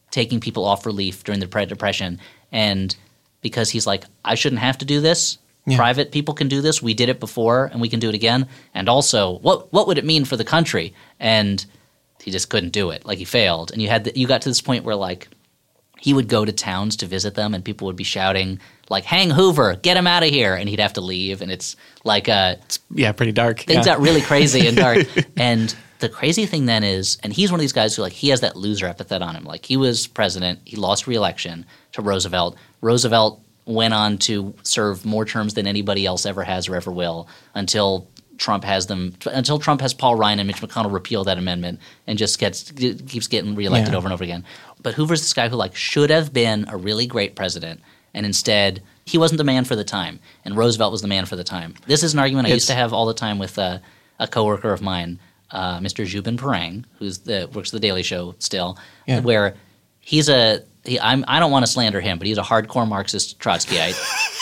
[0.10, 2.20] taking people off relief during the Great Depression.
[2.52, 2.96] And
[3.42, 5.38] because he's like, I shouldn't have to do this.
[5.66, 5.78] Yeah.
[5.78, 6.82] Private people can do this.
[6.82, 8.48] We did it before, and we can do it again.
[8.74, 10.94] And also, what what would it mean for the country?
[11.22, 11.66] And
[12.22, 13.06] he just couldn't do it.
[13.06, 13.72] Like he failed.
[13.72, 15.30] And you had the, you got to this point where like
[16.00, 19.30] he would go to towns to visit them, and people would be shouting like, "Hang
[19.30, 21.42] Hoover, get him out of here!" And he'd have to leave.
[21.42, 22.56] And it's like uh,
[22.94, 23.60] Yeah, pretty dark.
[23.62, 23.94] things yeah.
[23.94, 25.08] got really crazy and dark.
[25.38, 25.74] and
[26.04, 28.42] the crazy thing then is, and he's one of these guys who like he has
[28.42, 29.46] that loser epithet on him.
[29.46, 32.58] Like he was president, he lost re-election to Roosevelt.
[32.82, 37.28] Roosevelt went on to serve more terms than anybody else ever has or ever will
[37.56, 39.14] until Trump has them.
[39.28, 43.28] Until Trump has Paul Ryan and Mitch McConnell repeal that amendment and just gets keeps
[43.28, 43.98] getting reelected Yeah.
[43.98, 44.44] over and over again.
[44.82, 47.80] But Hoover's this guy who like should have been a really great president,
[48.14, 51.38] and instead he wasn't the man for the time, and Roosevelt was the man for
[51.38, 51.76] the time.
[51.88, 53.80] This is an argument I used to have all the time with uh,
[54.20, 55.20] a coworker of mine,
[55.54, 56.04] uh, Mr.
[56.06, 58.78] Zhubin Parang, who's the works at the Daily Show still,
[59.08, 59.22] Yeah.
[59.22, 59.56] where
[60.02, 63.40] he's a he, I'm, I don't want to slander him, but he's a hardcore Marxist
[63.40, 63.96] Trotskyite,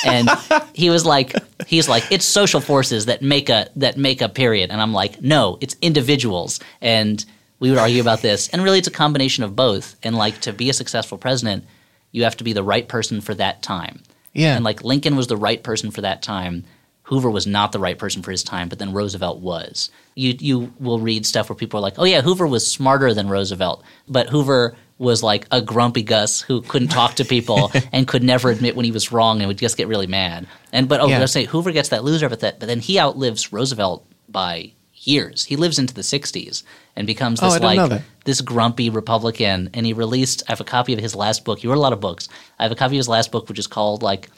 [0.08, 0.28] and
[0.74, 1.36] he was like
[1.68, 5.22] he's like it's social forces that make a that make a period, and I'm like
[5.22, 7.24] no, it's individuals, and
[7.60, 10.54] we would argue about this, and really it's a combination of both, and like to
[10.54, 11.64] be a successful president,
[12.12, 14.02] you have to be the right person for that time.
[14.34, 14.56] Yeah.
[14.56, 16.64] And like Lincoln was the right person for that time.
[17.12, 19.90] Hoover was not the right person for his time, but then Roosevelt was.
[20.16, 23.28] You you will read stuff where people are like, "Oh yeah, Hoover was smarter than
[23.28, 28.24] Roosevelt," but Hoover was like a grumpy Gus who couldn't talk to people and could
[28.24, 30.48] never admit when he was wrong and would just get really mad.
[30.72, 31.20] And but oh, Yeah.
[31.20, 35.44] let's say Hoover gets that loser epithet, but then he outlives Roosevelt by years.
[35.44, 36.64] He lives into the '60s
[36.96, 40.44] and becomes Oh, this I like this grumpy Republican, and he released.
[40.48, 41.60] I have a copy of his last book.
[41.60, 42.30] He wrote a lot of books.
[42.58, 44.30] I have a copy of his last book, which is called like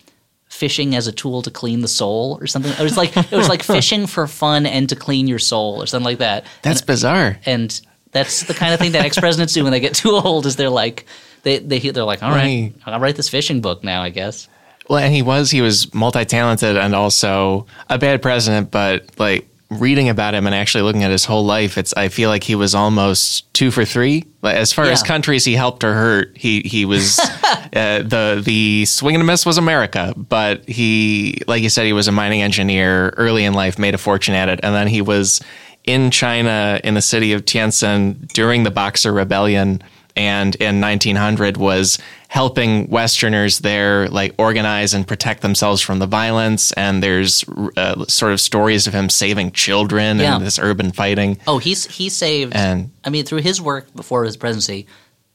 [0.53, 2.71] "Fishing as a Tool to Clean the Soul" or something.
[2.71, 5.85] It was like it was like fishing for fun and to clean your soul or
[5.87, 6.45] something like that.
[6.61, 7.37] That's bizarre.
[7.45, 7.79] and
[8.11, 10.45] that's the kind of thing that ex presidents do when they get too old.
[10.45, 11.05] Is they're like
[11.41, 12.73] they they they're like, all right, Right.
[12.85, 14.47] I'll write this fishing book now, I guess.
[14.89, 19.47] Well, and he was he was multi talented and also a bad president, but like
[19.73, 22.55] reading about him and actually looking at his whole life, it's I feel like he
[22.55, 24.25] was almost two for three.
[24.43, 27.19] As far as countries he helped or hurt, he he was
[27.73, 31.93] uh, the the swing and a miss was America, but he like you said he
[31.93, 35.01] was a mining engineer early in life, made a fortune at it, and then he
[35.01, 35.41] was
[35.83, 39.81] in China in the city of Tientsin during the Boxer Rebellion
[40.15, 41.97] and in 1900 was
[42.27, 46.71] helping Westerners there like organize and protect themselves from the violence.
[46.73, 47.43] And there's
[47.77, 50.35] uh, sort of stories of him saving children Yeah.
[50.35, 51.37] and this urban fighting.
[51.47, 52.55] Oh, he's he saved.
[52.55, 54.87] And- I mean, through his work before his presidency,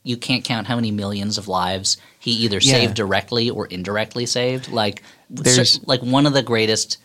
[0.05, 2.73] you can't count how many millions of lives he either Yeah.
[2.73, 4.69] saved directly or indirectly saved.
[4.71, 6.99] Like, There's- like one of the greatest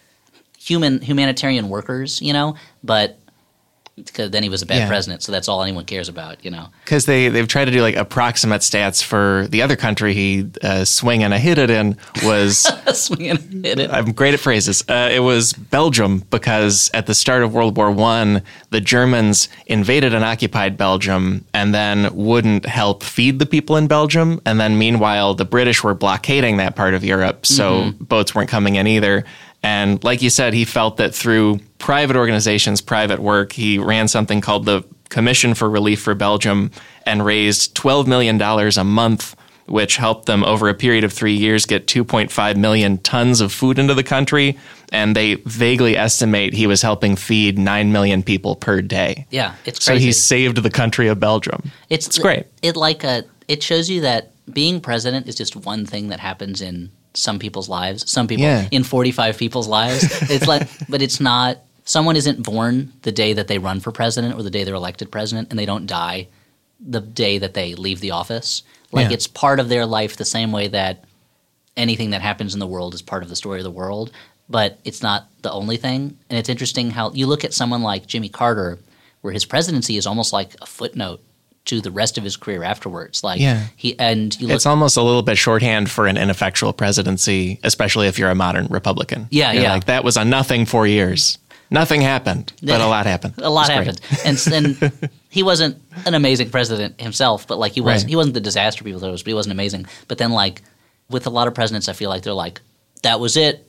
[0.58, 2.56] human humanitarian workers, you know.
[2.84, 3.20] But
[3.96, 4.88] because then he was a bad Yeah.
[4.88, 6.68] president, so that's all anyone cares about, you know.
[6.84, 10.84] Because they, they've tried to do like approximate stats for the other country he uh,
[10.84, 13.92] swing and a hit it in was Swing and hit it.
[13.92, 14.84] I'm great at phrases.
[14.90, 18.42] Uh, it was Belgium because at the start of World War One,
[18.72, 24.42] the Germans invaded and occupied Belgium, and then wouldn't help feed the people in Belgium.
[24.46, 28.76] And then meanwhile, the British were blockading that part of Europe, so boats weren't coming
[28.76, 29.24] in either.
[29.64, 34.42] And like you said, he felt that through private organizations, private work, he ran something
[34.42, 36.72] called the Commission for Relief for Belgium
[37.06, 39.36] and raised $12 million a month
[39.66, 43.80] which helped them over a period of three years get 2.5 million tons of food
[43.80, 44.58] into the country.
[44.92, 49.26] And they vaguely estimate he was helping feed 9 million people per day.
[49.32, 51.72] Yeah, it's So he saved the country of Belgium.
[51.90, 52.46] It's, It's great.
[52.62, 56.62] It like a it shows you that being president is just one thing that happens
[56.62, 58.10] in some people's lives.
[58.10, 58.68] Some people Yeah.
[58.72, 60.04] in forty five people's lives.
[60.30, 61.60] It's like, but it's not.
[61.86, 65.12] Someone isn't born the day that they run for president or the day they're elected
[65.12, 66.28] president, and they don't die
[66.80, 68.64] the day that they leave the office.
[68.92, 69.14] Like Yeah.
[69.16, 71.04] it's part of their life the same way that
[71.76, 74.12] anything that happens in the world is part of the story of the world,
[74.50, 76.18] but it's not the only thing.
[76.30, 78.80] And it's interesting how you look at someone like Jimmy Carter
[79.22, 81.22] where his presidency is almost like a footnote
[81.66, 83.24] to the rest of his career afterwards.
[83.24, 83.68] Like Yeah.
[83.78, 88.08] he and you look It's almost a little bit shorthand for an ineffectual presidency, especially
[88.08, 89.28] if you're a modern Republican.
[89.32, 89.74] Yeah, You're yeah.
[89.74, 91.38] Like that was a nothing four years.
[91.72, 93.34] Nothing happened, but a lot happened.
[93.38, 94.92] a lot happened, and then
[95.30, 98.10] he wasn't an amazing president himself, but like he was Right.
[98.10, 99.88] he wasn't the disaster people thought he was, but he wasn't amazing.
[100.08, 100.62] But then like
[101.10, 102.62] with a lot of presidents, I feel like they're like
[103.02, 103.68] that was it.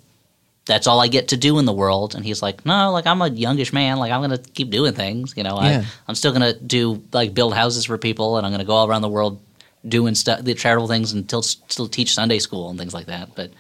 [0.67, 3.21] That's all I get to do in the world, and he's like, no, like I'm
[3.21, 5.61] a youngish man, like I'm gonna keep doing things, you know.
[5.61, 5.83] Yeah.
[5.83, 8.89] I, I'm still gonna do like build houses for people, and I'm gonna go all
[8.89, 9.41] around the world
[9.87, 13.35] doing stuff, the charitable things, and still still teach Sunday school and things like that.
[13.35, 13.51] But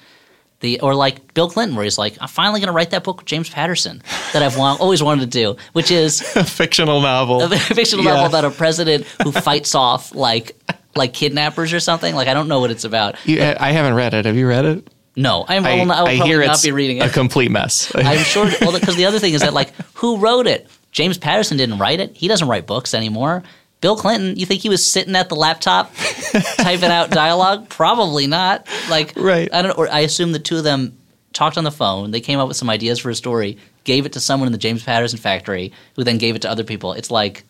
[0.61, 3.19] the or like Bill Clinton, where he's like, I'm finally going to write that book
[3.19, 4.03] with James Patterson
[4.33, 7.43] that I've wa- always wanted to do, which is A fictional novel.
[7.43, 8.13] a fictional Yeah.
[8.15, 10.57] novel about a president who fights off like
[10.97, 12.15] like kidnappers or something.
[12.15, 13.17] Like I don't know what it's about.
[13.27, 14.25] You, I haven't read it.
[14.25, 14.89] Have you read it?
[15.17, 17.07] No, I'm, I, will, not, I will I probably hear not be reading it.
[17.07, 17.93] a complete mess.
[17.95, 18.49] I'm sure.
[18.61, 20.69] Well, because the other thing is that like who wrote it?
[20.93, 22.17] James Patterson didn't write it.
[22.17, 23.43] He doesn't write books anymore.
[23.81, 25.93] Bill Clinton, you think he was sitting at the laptop
[26.57, 27.69] typing out dialogue?
[27.69, 28.67] Probably not.
[28.89, 29.53] Like, Right.
[29.53, 29.85] I don't know.
[29.85, 30.97] Or I assume the two of them
[31.35, 32.11] talked on the phone.
[32.13, 34.59] They came up with some ideas for a story, gave it to someone in the
[34.59, 36.93] James Patterson factory, who then gave it to other people.
[36.95, 37.43] It's like,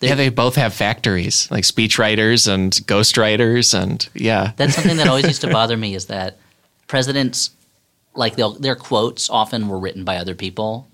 [0.00, 5.24] yeah, they both have factories, like speechwriters and ghostwriters, and yeah, that's something that always
[5.26, 6.38] used to bother me is that
[6.88, 7.50] presidents,
[8.14, 10.88] like they'll, their quotes, often were written by other people,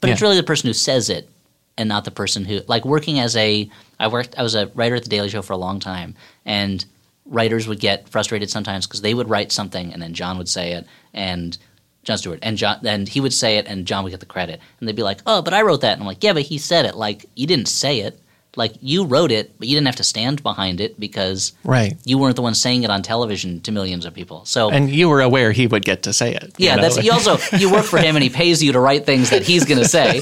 [0.00, 1.30] but it's really the person who says it
[1.78, 3.68] and not the person who like working as a
[3.98, 6.14] I worked I was a writer at the Daily Show for a long time
[6.44, 6.84] and
[7.26, 10.72] writers would get frustrated sometimes because they would write something and then Jon would say
[10.72, 11.56] it and
[12.02, 14.60] Jon Stewart and Jon and he would say it and Jon would get the credit.
[14.78, 15.94] And they'd be like oh but I wrote that.
[15.94, 16.96] And I'm like yeah but he said it.
[16.96, 18.20] Like you didn't say it
[18.56, 21.96] like you wrote it but you didn't have to stand behind it because right.
[22.04, 25.08] you weren't the one saying it on television to millions of people so And you
[25.08, 26.54] were aware he would get to say it.
[26.58, 26.82] you yeah, know?
[26.82, 29.42] that's you also you work for him and he pays you to write things that
[29.42, 30.18] he's going to say,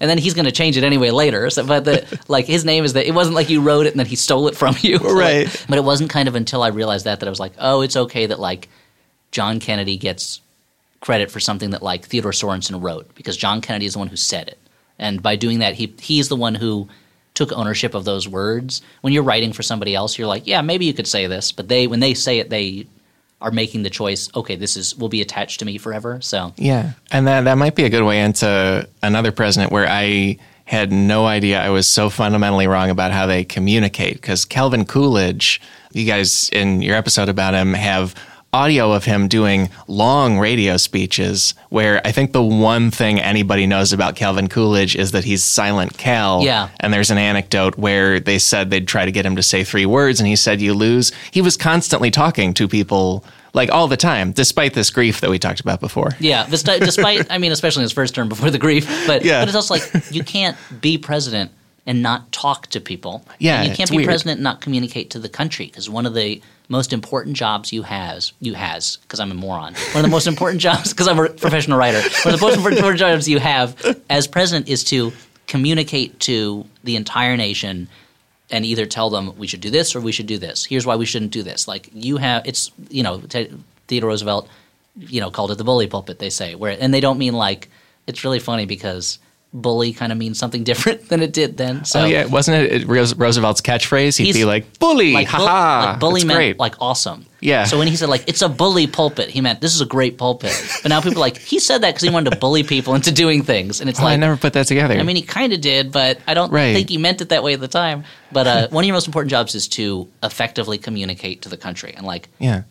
[0.00, 1.48] and then he's going to change it anyway later.
[1.50, 3.98] So, but the like his name is that it wasn't like you wrote it and
[3.98, 5.46] then he stole it from you, Right.
[5.46, 7.82] Like, but it wasn't kind of until I realized that that I was like, oh,
[7.82, 8.68] it's okay that like
[9.30, 10.40] John Kennedy gets
[11.00, 14.16] credit for something that like Theodore Sorensen wrote because John Kennedy is the one who
[14.16, 14.58] said it,
[14.98, 16.88] and by doing that, he he's the one who
[17.40, 18.82] took ownership of those words.
[19.00, 21.68] When you're writing for somebody else, you're like, yeah, maybe you could say this, but
[21.68, 22.86] they when they say it, they
[23.40, 24.28] are making the choice.
[24.34, 26.20] Okay, this is will be attached to me forever.
[26.20, 30.36] So Yeah, and that that might be a good way into another president where I
[30.66, 34.14] had no idea I was so fundamentally wrong about how they communicate.
[34.14, 35.62] Because Calvin Coolidge,
[35.92, 38.14] you guys in your episode about him have
[38.52, 43.92] audio of him doing long radio speeches where I think the one thing anybody knows
[43.92, 46.42] about Calvin Coolidge is that he's silent Cal.
[46.42, 46.68] Yeah.
[46.80, 49.86] And there's an anecdote where they said they'd try to get him to say three
[49.86, 51.12] words and he said, You lose.
[51.30, 55.38] He was constantly talking to people like all the time, despite this grief that we
[55.38, 56.10] talked about before.
[56.20, 59.40] Yeah, despite, I mean, especially in his first term before the grief, but Yeah.
[59.40, 61.50] but it's also like you can't be president
[61.86, 63.24] and not talk to people.
[63.38, 64.06] Yeah, and you can't be weird.
[64.08, 66.40] president and not communicate to the country because one of the
[66.70, 69.74] most important jobs you has you has because I'm a moron.
[69.92, 72.00] One of the most important jobs because I'm a professional writer.
[72.24, 75.12] One of the most important jobs you have as president is to
[75.46, 77.88] communicate to the entire nation
[78.50, 80.64] and either tell them we should do this or we should do this.
[80.64, 81.68] Here's why we shouldn't do this.
[81.68, 83.18] Like you have, it's you know,
[83.88, 84.48] Theodore Roosevelt,
[84.96, 86.20] you know, called it the bully pulpit.
[86.20, 87.68] They say where, and they don't mean like.
[88.06, 89.18] It's really funny because
[89.52, 91.84] bully kind of means something different than it did then.
[91.84, 94.16] So oh yeah, wasn't it, it Roosevelt's catchphrase?
[94.16, 96.58] He'd be like, "Bully, like, bu- haha!" like bully meant great.
[96.58, 97.26] like awesome.
[97.40, 97.64] Yeah.
[97.64, 100.18] So when he said like it's a bully pulpit, he meant this is a great
[100.18, 100.52] pulpit.
[100.82, 103.10] But now people are like he said that because he wanted to bully people into
[103.12, 104.94] doing things, and it's Oh, like I never put that together.
[104.94, 106.74] I mean, he kind of did, but I don't Right.
[106.74, 108.04] think he meant it that way at the time.
[108.30, 111.92] But uh, one of your most important jobs is to effectively communicate to the country
[111.96, 112.62] and like yeah,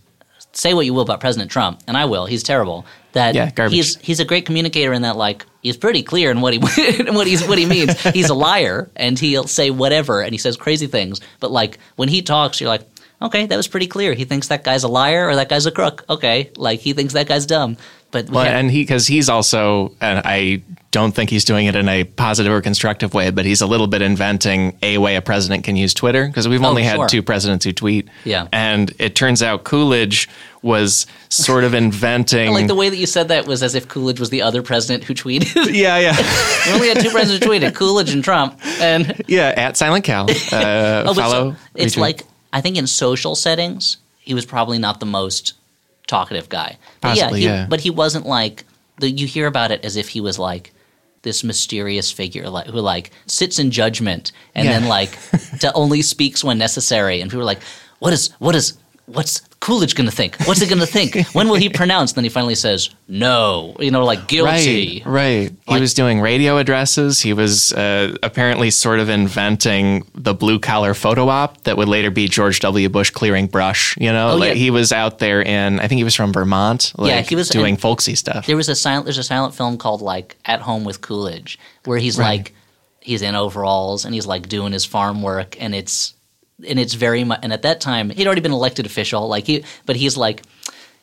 [0.54, 2.26] say what you will about President Trump, and I will.
[2.26, 2.86] He's terrible.
[3.14, 3.76] That Yeah, garbage.
[3.76, 6.60] he's he's a great communicator in that like he's pretty clear in what he
[7.12, 8.00] what he's what he means.
[8.14, 11.20] He's a liar, and he'll say whatever, and he says crazy things.
[11.40, 12.84] But like when he talks, you're like,
[13.22, 14.14] okay, that was pretty clear.
[14.14, 16.06] He thinks that guy's a liar or that guy's a crook.
[16.10, 17.78] Okay, like he thinks that guy's dumb.
[18.12, 21.68] But we well, have- and he because he's also, and I don't think he's doing
[21.68, 25.16] it in a positive or constructive way, but he's a little bit inventing a way
[25.16, 27.02] a president can use Twitter because we've only Oh, sure.
[27.04, 28.08] had two presidents who tweet.
[28.26, 28.48] Yeah.
[28.52, 30.28] and it turns out Coolidge
[30.64, 32.52] was sort of inventing.
[32.52, 35.04] like the way that you said that was as if Coolidge was the other president
[35.04, 35.54] who tweeted.
[35.72, 36.18] yeah, yeah,
[36.68, 38.60] we only had two presidents who tweeted, Coolidge and Trump.
[38.82, 39.54] And yeah.
[39.56, 41.56] At Silent Cal, uh, Oh, but so- follow.
[41.76, 42.00] it's retweet.
[42.00, 45.54] like I think in social settings, he was probably not the most
[46.10, 46.78] talkative guy.
[47.00, 47.66] But Possibly, he, yeah.
[47.70, 48.66] But he wasn't like
[49.00, 50.74] the, you hear about it as if he was like
[51.22, 54.80] this mysterious figure like, who like sits in judgment and Yeah.
[54.80, 55.18] then like
[55.62, 57.22] to only speaks when necessary.
[57.22, 57.62] And people are like,
[58.00, 60.38] what is what is what's Coolidge going to think?
[60.46, 61.18] What's it going to think?
[61.34, 62.14] When will he pronounce?
[62.14, 65.04] Then he finally says, no, you know, like guilty.
[65.06, 65.76] Right, right.
[65.76, 67.20] He was doing radio addresses.
[67.20, 72.10] He was uh, apparently sort of inventing the blue collar photo op that would later
[72.10, 72.88] be George W.
[72.90, 73.98] Bush clearing brush.
[74.00, 74.54] You know, Oh, like yeah.
[74.56, 76.94] he was out there in I think he was from Vermont.
[76.98, 78.46] Like, Yeah, he was- doing folksy stuff.
[78.46, 79.06] There was a silent.
[79.06, 82.26] There's a silent film called like At Home with Coolidge, where he's Right.
[82.40, 82.54] like,
[83.02, 86.14] he's in overalls and he's like doing his farm work, and it's
[86.68, 87.40] and it's very much.
[87.44, 89.28] And at that time, he'd already been elected official.
[89.28, 90.44] Like he, but he's like,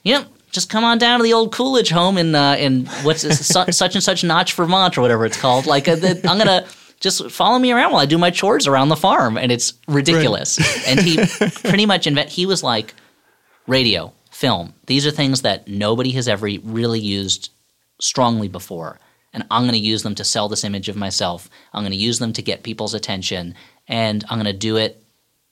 [0.02, 0.26] yep.
[0.52, 3.64] Just come on down to the old Coolidge home in uh, in what's this, su-
[3.72, 5.66] such and such Notch, Vermont, or whatever it's called.
[5.66, 6.66] Like uh, the, I'm gonna
[7.00, 10.58] just follow me around while I do my chores around the farm, and it's ridiculous.
[10.88, 11.18] And he
[11.68, 12.30] pretty much invent.
[12.30, 12.94] He was like
[13.66, 14.74] radio, film.
[14.86, 17.50] These are things that nobody has ever really used
[18.00, 19.00] strongly before.
[19.32, 21.50] And I'm going to use them to sell this image of myself.
[21.72, 23.54] I'm going to use them to get people's attention.
[23.88, 25.02] And I'm going to do it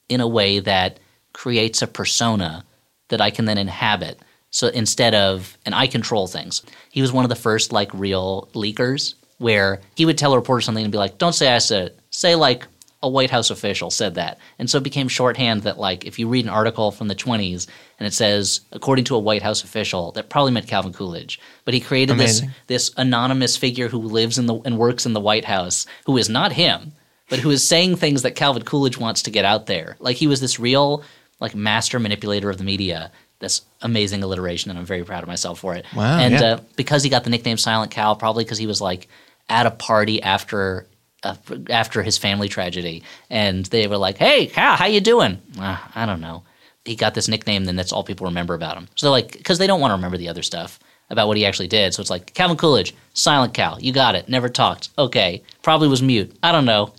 [0.09, 1.01] in a way that
[1.33, 2.65] creates a persona
[3.09, 4.21] that I can then inhabit.
[4.51, 6.63] So instead of, and I control things.
[6.91, 10.61] He was one of the first like real leakers where he would tell a reporter
[10.61, 12.01] something and be like, don't say I said it.
[12.11, 12.67] Say like
[13.03, 14.39] a White House official said that.
[14.59, 17.67] And so it became shorthand that like if you read an article from the 20s
[17.99, 21.39] and it says, according to a White House official, that probably meant Calvin Coolidge.
[21.65, 25.21] But he created this this anonymous figure who lives in the and works in the
[25.21, 26.93] White House, who is not him,
[27.29, 29.97] but who is saying things that Calvin Coolidge wants to get out there.
[30.01, 31.03] Like he was this real
[31.41, 33.11] like master manipulator of the media.
[33.41, 35.85] This amazing alliteration, and I'm very proud of myself for it.
[35.95, 36.43] Wow, And yeah.
[36.55, 39.09] uh, because he got the nickname Silent Cal, probably because he was like
[39.49, 40.87] at a party after
[41.25, 41.35] uh,
[41.69, 46.07] after his family tragedy, and they were like, "Hey, Cal, how you doing?" Uh, I
[46.07, 46.45] don't know.
[46.85, 48.89] He got this nickname, then that's all people remember about him.
[48.95, 50.79] So they're like, because they don't want to remember the other stuff
[51.11, 51.93] about what he actually did.
[51.95, 54.29] So it's like Calvin Coolidge, Silent Cal, you got it.
[54.29, 54.91] Never talked.
[54.99, 56.35] Okay, probably was mute.
[56.43, 56.93] I don't know.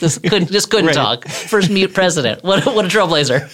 [0.00, 0.94] Just couldn't just couldn't Right.
[0.94, 1.28] talk.
[1.28, 2.42] First mute president.
[2.44, 3.48] What what a trailblazer.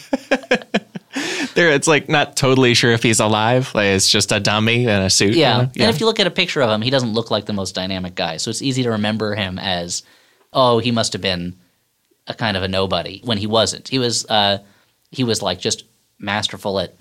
[1.54, 3.70] there, it's like not totally sure if he's alive.
[3.74, 5.34] Like it's just a dummy in a suit.
[5.34, 5.60] you Yeah.
[5.60, 7.74] And if you look at a picture of him, he doesn't look like the most
[7.74, 8.36] dynamic guy.
[8.36, 10.02] So it's easy to remember him as,
[10.52, 11.56] oh, he must have been
[12.26, 13.88] a kind of a nobody when he wasn't.
[13.88, 14.58] He was uh,
[15.10, 15.84] he was like just
[16.18, 16.94] masterful at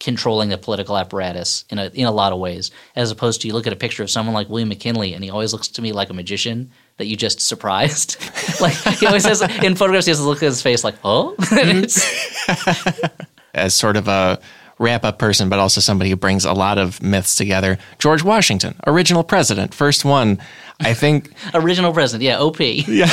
[0.00, 2.70] controlling the political apparatus in a in a lot of ways.
[2.96, 5.30] As opposed to you look at a picture of someone like William McKinley and he
[5.30, 8.16] always looks to me like a magician that you just surprised.
[8.60, 11.34] like he always has in photographs he has to look at his face like, oh
[13.54, 14.40] as sort of a
[14.78, 17.78] wrap up person, but also somebody who brings a lot of myths together.
[17.98, 20.38] George Washington, original president, first one.
[20.80, 22.60] I think original president, yeah, OP.
[22.60, 23.06] yeah.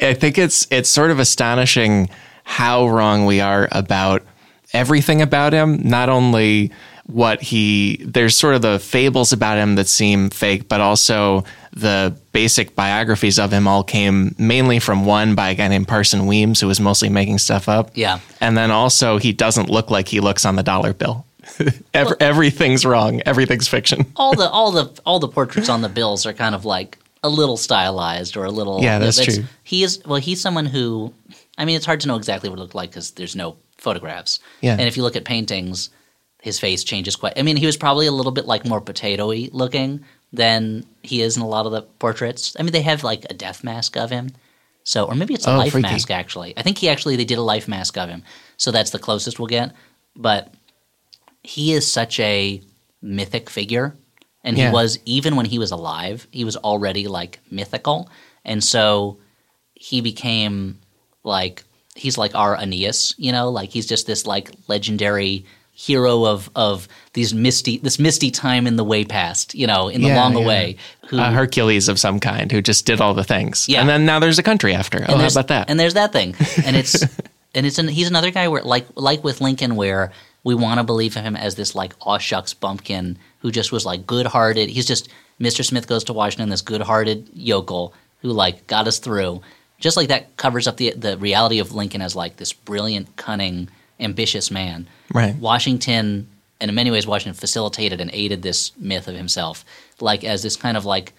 [0.00, 2.08] I think it's it's sort of astonishing
[2.44, 4.22] how wrong we are about
[4.72, 5.80] everything about him.
[5.82, 6.70] Not only
[7.06, 12.16] what he there's sort of the fables about him that seem fake, but also the
[12.32, 16.60] basic biographies of him all came mainly from one by a guy named Parson Weems,
[16.60, 17.90] who was mostly making stuff up.
[17.94, 18.18] Yeah.
[18.40, 21.24] And then also he doesn't look like he looks on the dollar bill.
[21.94, 23.22] Ev- everything's wrong.
[23.24, 24.06] Everything's fiction.
[24.16, 27.28] all the all the all the portraits on the bills are kind of like a
[27.28, 29.44] little stylized or a little Yeah, that's true.
[29.62, 31.12] He is well, he's someone who
[31.56, 34.40] I mean, it's hard to know exactly what it looked like because there's no photographs.
[34.60, 34.72] Yeah.
[34.72, 35.90] and if you look at paintings,
[36.46, 37.34] his face changes quite.
[37.38, 41.36] I mean, he was probably a little bit like more potatoy looking than he is
[41.36, 42.56] in a lot of the portraits.
[42.58, 44.30] I mean, they have like a death mask of him.
[44.84, 45.88] So, or maybe it's a Oh, life freaky.
[45.90, 46.54] mask actually.
[46.56, 48.22] I think he actually they did a life mask of him.
[48.56, 49.72] So that's the closest we'll get.
[50.14, 50.52] But
[51.42, 52.60] he is such a
[53.02, 53.94] mythic figure
[54.44, 54.68] and Yeah.
[54.68, 58.08] he was even when he was alive he was already like mythical
[58.44, 59.18] and so
[59.74, 60.78] he became
[61.22, 61.62] like
[61.94, 65.44] he's like our aeneas you know like he's just this like legendary
[65.78, 70.00] hero of of these misty this misty time in the way past you know in
[70.00, 70.42] the Yeah, long yeah.
[70.44, 70.76] away
[71.08, 73.68] who A Hercules of some kind who just did all the things.
[73.68, 73.80] Yeah.
[73.80, 75.04] And then now there's a country after.
[75.06, 75.68] Oh, how about that?
[75.68, 77.02] And there's that thing, and it's
[77.54, 80.12] and it's an, he's another guy where like like with Lincoln, where
[80.44, 84.06] we want to believe him as this like aw shucks bumpkin who just was like
[84.06, 84.70] good hearted.
[84.70, 85.62] He's just Mr.
[85.62, 89.42] Smith goes to Washington, this good hearted yokel who like got us through.
[89.78, 93.68] Just like that covers up the the reality of Lincoln as like this brilliant, cunning,
[94.00, 94.88] ambitious man.
[95.12, 95.34] Right.
[95.36, 96.28] Washington,
[96.60, 99.64] and in many ways, Washington facilitated and aided this myth of himself,
[100.00, 101.12] like as this kind of like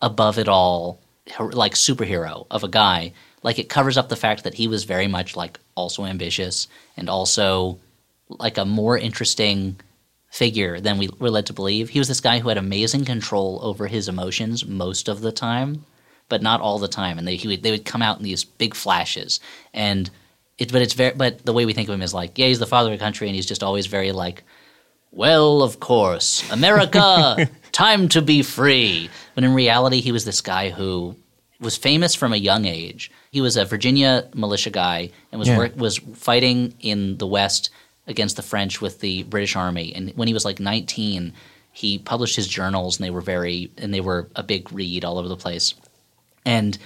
[0.00, 1.00] above it all
[1.38, 5.06] like superhero of a guy like it covers up the fact that he was very
[5.06, 7.78] much like also ambitious and also
[8.28, 9.76] like a more interesting
[10.30, 13.60] figure than we were led to believe he was this guy who had amazing control
[13.62, 15.84] over his emotions most of the time
[16.28, 18.44] but not all the time and they he would, they would come out in these
[18.44, 19.40] big flashes
[19.72, 20.10] and
[20.58, 22.58] it but it's very but the way we think of him is like yeah he's
[22.58, 24.42] the father of the country and he's just always very like
[25.14, 29.10] well, of course, America, time to be free.
[29.34, 31.16] But in reality, he was this guy who
[31.60, 33.10] was famous from a young age.
[33.30, 35.58] He was a Virginia militia guy and was Yeah.
[35.58, 37.68] work, was fighting in the West
[38.06, 39.92] against the French with the British Army.
[39.94, 41.34] And when he was like 19,
[41.72, 45.18] he published his journals, and they were very and they were a big read all
[45.18, 45.74] over the place.
[46.46, 46.78] And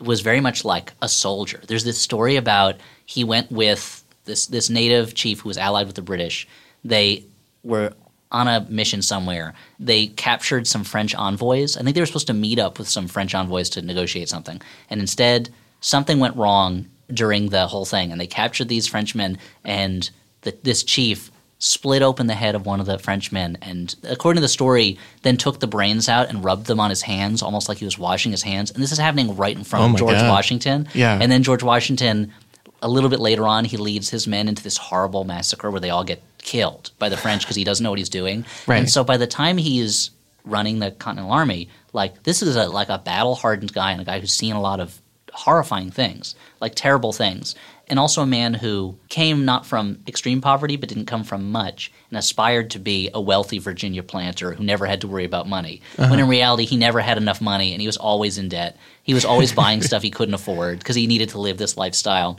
[0.00, 1.60] was very much like a soldier.
[1.66, 2.76] There's this story about
[3.06, 6.46] he went with this this native chief who was allied with the British.
[6.84, 7.24] They
[7.62, 7.92] were
[8.32, 9.54] on a mission somewhere.
[9.78, 11.76] They captured some French envoys.
[11.76, 14.60] I think they were supposed to meet up with some French envoys to negotiate something.
[14.88, 18.12] And instead, something went wrong during the whole thing.
[18.12, 20.08] And they captured these Frenchmen, and
[20.42, 21.30] the, this chief
[21.60, 25.36] split open the head of one of the Frenchmen and, according to the story, then
[25.36, 28.32] took the brains out and rubbed them on his hands, almost like he was washing
[28.32, 28.70] his hands.
[28.70, 30.30] And this is happening right in front Oh of George God.
[30.30, 30.88] Washington.
[30.94, 31.18] Yeah.
[31.20, 32.32] And then George Washington,
[32.80, 35.90] a little bit later on, he leads his men into this horrible massacre where they
[35.90, 38.46] all get killed by the French because he doesn't know what he's doing.
[38.66, 38.78] Right.
[38.78, 40.10] And so by the time he's
[40.46, 44.04] running the Continental Army, like this is a like a battle hardened guy and a
[44.04, 44.98] guy who's seen a lot of
[45.32, 47.54] horrifying things, like terrible things.
[47.90, 51.92] And also a man who came not from extreme poverty, but didn't come from much,
[52.08, 55.82] and aspired to be a wealthy Virginia planter who never had to worry about money.
[55.96, 56.30] When in uh-huh.
[56.30, 58.78] reality, he never had enough money, and he was always in debt.
[59.02, 62.38] He was always buying stuff he couldn't afford because he needed to live this lifestyle.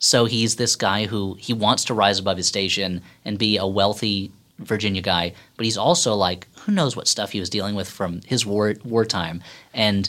[0.00, 3.66] So he's this guy who he wants to rise above his station and be a
[3.66, 7.88] wealthy Virginia guy, but he's also like who knows what stuff he was dealing with
[7.88, 9.42] from his war wartime.
[9.72, 10.08] And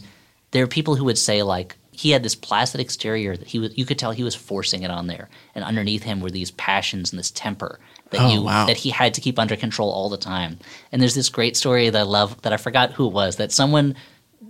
[0.52, 3.78] there are people who would say like he had this placid exterior that he was
[3.78, 7.12] you could tell he was forcing it on there, and underneath him were these passions
[7.12, 7.80] and this temper
[8.12, 8.66] that Oh, you wow.
[8.66, 10.58] that he had to keep under control all the time.
[10.92, 13.52] And there's this great story that I love that I forgot who it was that
[13.52, 13.96] someone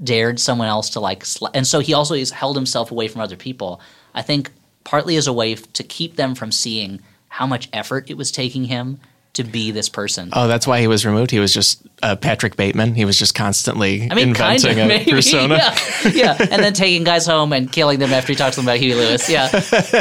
[0.04, 3.22] dared someone else to like sl- and so he also has held himself away from
[3.22, 3.80] other people
[4.16, 4.50] i think
[4.86, 8.32] partly as a way f- to keep them from seeing how much effort it was
[8.32, 9.00] taking him
[9.34, 11.32] to be this person Oh, that's why he was removed.
[11.32, 12.96] He was just uh, Patrick Bateman.
[12.96, 15.12] He was just constantly I mean, kind inventing of, a maybe.
[15.18, 15.56] persona.
[15.56, 18.68] Yeah, yeah, and then taking guys home and killing them after he talks to them
[18.68, 19.30] about Huey Lewis.
[19.30, 19.50] Yeah,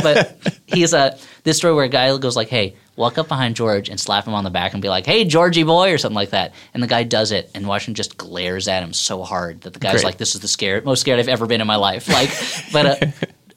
[0.02, 3.88] but he's a this story where a guy goes like, "Hey, walk up behind George
[3.88, 6.30] and slap him on the back and be like, "Hey, Georgie boy," or something like
[6.30, 6.52] that.
[6.74, 9.78] And the guy does it, and Washington just glares at him so hard that the
[9.80, 10.04] guy's Great.
[10.04, 12.30] like, "This is the scared, most scared I've ever been in my life." Like,
[12.72, 12.86] but.
[13.02, 13.06] Uh,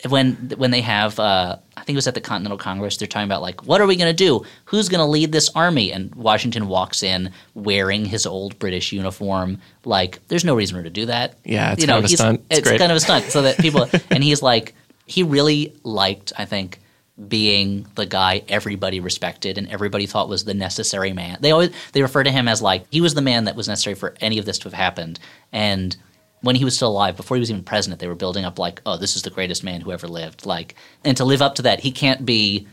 [0.08, 3.28] When when they have, uh, I think it was at the Continental Congress, they're talking
[3.28, 4.44] about like, what are we going to do?
[4.66, 5.94] Who's going to lead this army?
[5.94, 9.60] And Washington walks in wearing his old British uniform.
[9.86, 11.38] Like, there's no reason for him to do that.
[11.46, 12.46] Yeah, it's you know, kind of a stunt.
[12.50, 14.76] It's It's, kind of a stunt, so that people and he's like,
[15.06, 16.80] he really liked, I think,
[17.28, 21.38] being the guy everybody respected and everybody thought was the necessary man.
[21.42, 23.96] They always they refer to him as like he was the man that was necessary
[23.96, 25.20] for any of this to have happened.
[25.52, 25.96] And
[26.44, 28.82] when he was still alive, before he was even president, they were building up like,
[28.86, 30.46] oh, this is the greatest man who ever lived.
[30.46, 30.76] Like,
[31.06, 32.68] and to live up to that, he can't be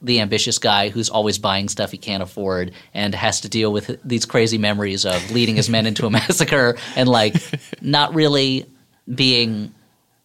[0.00, 3.98] the ambitious guy who's always buying stuff he can't afford and has to deal with
[4.04, 7.34] these crazy memories of leading his men into a massacre and like
[7.80, 8.64] not really
[9.12, 9.74] being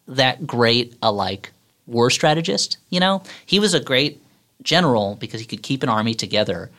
[0.06, 1.50] that great a like
[1.88, 2.76] war strategist.
[2.88, 4.22] You know, he was a great
[4.62, 6.70] general because he could keep an army together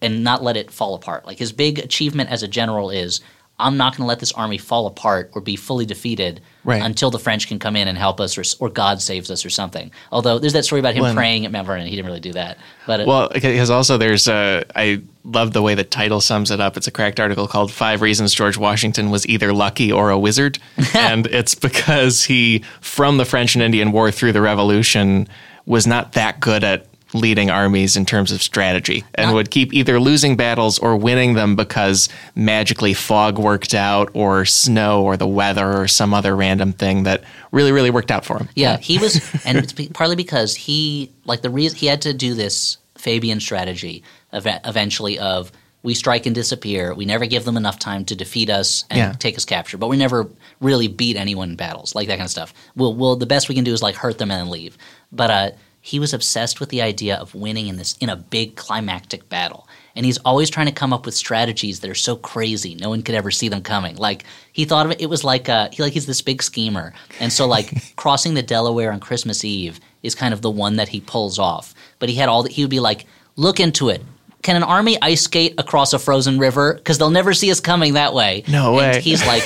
[0.00, 1.26] and not let it fall apart.
[1.26, 3.20] Like his big achievement as a general is.
[3.58, 6.82] I'm not going to let this army fall apart or be fully defeated Right.
[6.82, 9.50] until the French can come in and help us, or, or God saves us, or
[9.50, 9.92] something.
[10.10, 12.32] Although there's that story about him Well, praying at Mount Vernon, he didn't really do
[12.32, 12.58] that.
[12.86, 16.76] But Well, because also there's uh, I love the way the title sums it up.
[16.76, 20.58] It's a cracked article called Five Reasons George Washington Was Either Lucky or a Wizard.
[20.94, 25.28] and it's because he, from the French and Indian War through the Revolution,
[25.66, 29.72] was not that good at leading armies in terms of strategy and Not- would keep
[29.72, 35.26] either losing battles or winning them because magically fog worked out or snow or the
[35.26, 38.48] weather or some other random thing that really, really worked out for him.
[38.54, 42.34] Yeah, he was, and it's partly because he like the reason he had to do
[42.34, 44.02] this Fabian strategy
[44.32, 45.52] ev- eventually of
[45.82, 46.92] we strike and disappear.
[46.92, 49.12] We never give them enough time to defeat us and Yeah.
[49.12, 50.28] take us capture, but we never
[50.60, 52.52] really beat anyone in battles like that kind of stuff.
[52.74, 54.76] Well, well, the best we can do is like hurt them and then leave.
[55.12, 55.50] But uh,
[55.86, 59.68] he was obsessed with the idea of winning in this in a big climactic battle.
[59.94, 63.02] And he's always trying to come up with strategies that are so crazy no one
[63.02, 63.94] could ever see them coming.
[63.94, 66.92] Like he thought of it, it was like uh, he like he's this big schemer,
[67.20, 70.88] and so like crossing the Delaware on Christmas Eve is kind of the one that
[70.88, 71.72] he pulls off.
[72.00, 73.06] But he had all that he would be like,
[73.36, 74.02] look into it.
[74.42, 76.74] Can an army ice skate across a frozen river?
[76.74, 78.42] Because they'll never see us coming that way.
[78.48, 79.00] No And way.
[79.00, 79.42] he's like,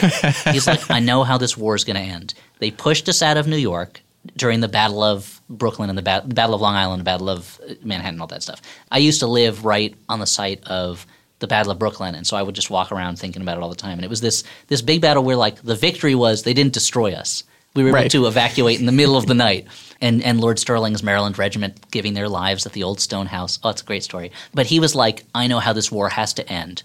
[0.54, 2.32] he's like, I know how this war is going to end.
[2.60, 4.02] They pushed us out of New York
[4.36, 7.30] during the Battle of Brooklyn and the, ba- the Battle of Long Island, the Battle
[7.30, 8.60] of uh, Manhattan, all that stuff.
[8.90, 11.06] I used to live right on the site of
[11.38, 13.70] the Battle of Brooklyn, and so I would just walk around thinking about it all
[13.70, 13.98] the time.
[13.98, 17.12] And it was this this big battle where like the victory was they didn't destroy
[17.12, 17.44] us.
[17.74, 19.66] We were able to evacuate in the middle of the night.
[20.02, 23.58] And and Lord Stirling's Maryland Regiment giving their lives at the old stone house.
[23.62, 24.32] Oh, it's a great story.
[24.52, 26.82] But he was like, I know how this war has to end.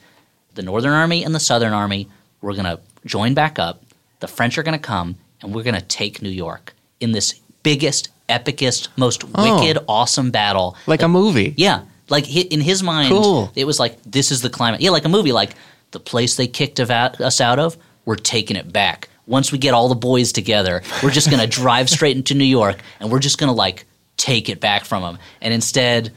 [0.53, 2.07] The Northern Army and the Southern Army,
[2.41, 3.83] we're going to join back up.
[4.21, 7.35] The French are going to come, and we're going to take New York in this
[7.63, 9.59] biggest, epicest, most Oh.
[9.61, 10.75] wicked, awesome battle.
[10.87, 11.53] Like a movie.
[11.57, 13.51] Yeah, like in his mind, Cool.
[13.55, 14.81] it was like this is the climate.
[14.81, 15.31] Yeah, like a movie.
[15.31, 15.51] Like
[15.91, 19.09] the place they kicked us out of, we're taking it back.
[19.27, 22.79] Once we get all the boys together, we're just gonna drive straight into New York,
[22.99, 23.85] and we're just gonna like
[24.17, 25.17] take it back from them.
[25.41, 26.11] And instead,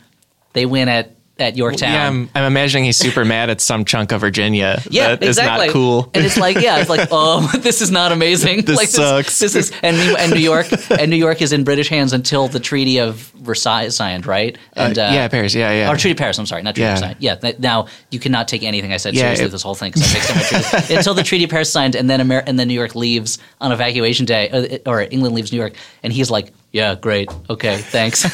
[0.52, 1.92] they win at at Yorktown.
[1.92, 4.82] Yeah, I'm, I'm imagining he's super mad at some chunk of Virginia.
[4.90, 5.66] Yeah, that is exactly.
[5.66, 6.10] not cool.
[6.14, 8.62] And it's like, yeah, it's like, oh, this is not amazing.
[8.62, 9.38] This like, sucks.
[9.38, 12.48] This, is and New, and New York and New York is in British hands until
[12.48, 14.56] the Treaty of Versailles signed, right?
[14.74, 15.54] And Uh, yeah, Paris.
[15.54, 15.90] Yeah, yeah.
[15.92, 16.38] Or Treaty of Paris.
[16.38, 16.92] I'm sorry, not Treaty Yeah.
[16.94, 17.16] of Versailles.
[17.20, 17.34] Yeah.
[17.36, 20.02] th- now you cannot take anything I said Yeah, seriously it- this whole thing because
[20.02, 22.66] I fixed my treaty until the Treaty of Paris signed, and then Amer- and then
[22.68, 26.52] New York leaves on evacuation day, uh, or England leaves New York, and he's like,
[26.72, 28.24] yeah, great, okay, thanks.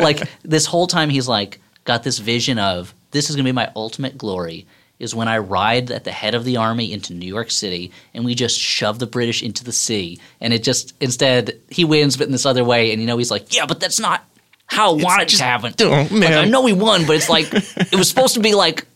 [0.00, 3.54] like this whole time, he's like got this vision of this is going to be
[3.54, 4.66] my ultimate glory.
[4.98, 8.22] Is when I ride at the head of the army into New York City and
[8.22, 10.18] we just shove the British into the sea.
[10.42, 12.92] And it just, instead, he wins, but in this other way.
[12.92, 14.22] And you know, he's like, yeah, but that's not
[14.66, 15.74] how I want it to happen.
[15.80, 16.30] Oh, Like.
[16.32, 18.86] I know we won, but it's like it was supposed to be like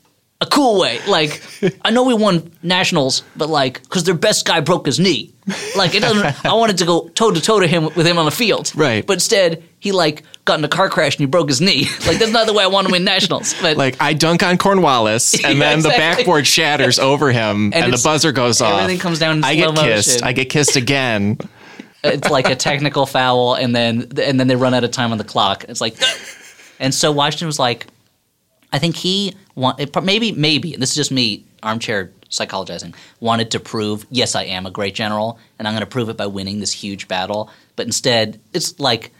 [0.43, 0.99] a cool way.
[1.09, 1.43] Like
[1.83, 5.33] I know we won nationals, but like because their best guy broke his knee.
[5.77, 6.45] Like it doesn't.
[6.45, 9.07] I wanted to go toe to toe to him with him on the field, Right.
[9.07, 11.87] But instead, he like got in a car crash and he broke his knee.
[12.07, 13.55] Like that's not the way I want to win nationals.
[13.63, 18.01] But like I dunk on Cornwallis, and then the backboard shatters over him, and, the
[18.03, 18.81] buzzer goes off.
[18.81, 20.09] everything comes down I get kissed.
[20.09, 20.25] motion.
[20.25, 21.39] I get kissed again.
[22.03, 25.19] it's like a technical foul, and then and then they run out of time on
[25.19, 25.67] the clock.
[25.69, 25.97] It's like,
[26.81, 27.87] and so Washington was like,
[28.73, 33.61] I think he want maybe maybe and this is just me armchair psychologizing wanted to
[33.61, 36.59] prove yes I am a great general and I'm going to prove it by winning
[36.61, 37.51] this huge battle.
[37.77, 39.13] But instead, it's like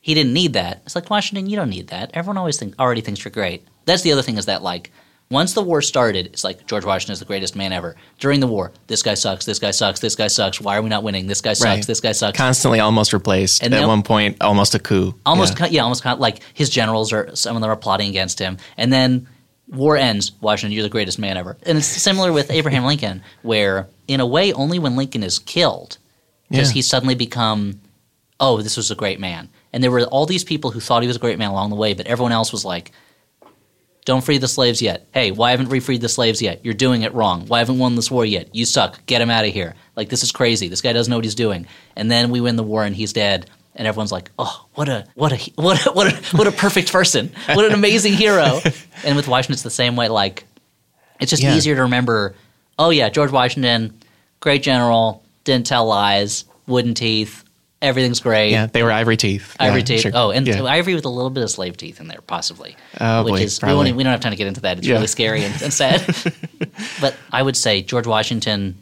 [0.00, 0.82] he didn't need that.
[0.84, 2.10] It's like Washington, you don't need that.
[2.14, 3.66] Everyone always think already thinks you're great.
[3.84, 4.90] That's the other thing is that like.
[5.32, 7.94] Once the war started, it's like George Washington is the greatest man ever.
[8.18, 10.60] During the war, this guy sucks, this guy sucks, this guy sucks.
[10.60, 11.28] Why are we not winning?
[11.28, 11.86] This guy sucks, Right.
[11.86, 12.36] this guy sucks.
[12.36, 13.62] Constantly, almost replaced.
[13.62, 15.14] And at one point, almost a coup.
[15.24, 15.66] Almost, Yeah.
[15.66, 19.28] yeah, almost like his generals are some of them are plotting against him, and then
[19.68, 20.32] war ends.
[20.40, 24.26] Washington, you're the greatest man ever, and it's similar with Abraham Lincoln, where in a
[24.26, 25.98] way, only when Lincoln is killed
[26.50, 26.74] does Yeah.
[26.74, 27.80] he suddenly become,
[28.40, 29.48] oh, this was a great man.
[29.72, 31.76] And there were all these people who thought he was a great man along the
[31.76, 32.90] way, but everyone else was like,
[34.04, 35.06] don't free the slaves yet.
[35.12, 36.64] Hey, why haven't we freed the slaves yet?
[36.64, 37.46] You're doing it wrong.
[37.46, 38.54] Why haven't we won this war yet?
[38.54, 39.04] You suck.
[39.06, 39.74] Get him out of here.
[39.94, 40.68] Like this is crazy.
[40.68, 41.66] This guy doesn't know what he's doing.
[41.96, 43.48] And then we win the war and he's dead.
[43.76, 46.90] And everyone's like, "Oh, what a what a what a, what a, what a perfect
[46.90, 47.30] person!
[47.54, 48.60] What an amazing hero!"
[49.04, 50.08] And with Washington, it's the same way.
[50.08, 50.44] Like,
[51.20, 51.54] it's just Yeah.
[51.54, 52.34] easier to remember.
[52.78, 53.94] Oh yeah, George Washington,
[54.40, 57.44] great general, didn't tell lies, wooden teeth,
[57.82, 58.50] everything's great.
[58.50, 59.56] Yeah, they were ivory teeth.
[59.58, 60.00] Ivory Yeah, teeth.
[60.02, 60.12] sure.
[60.14, 60.62] Oh, and Yeah.
[60.64, 62.76] ivory with a little bit of slave teeth in there, possibly.
[63.00, 64.78] Oh, which boy, is we, we don't have time to get into that.
[64.78, 64.94] It's Yeah.
[64.94, 66.02] really scary and, and sad.
[67.00, 68.76] but I would say George Washington.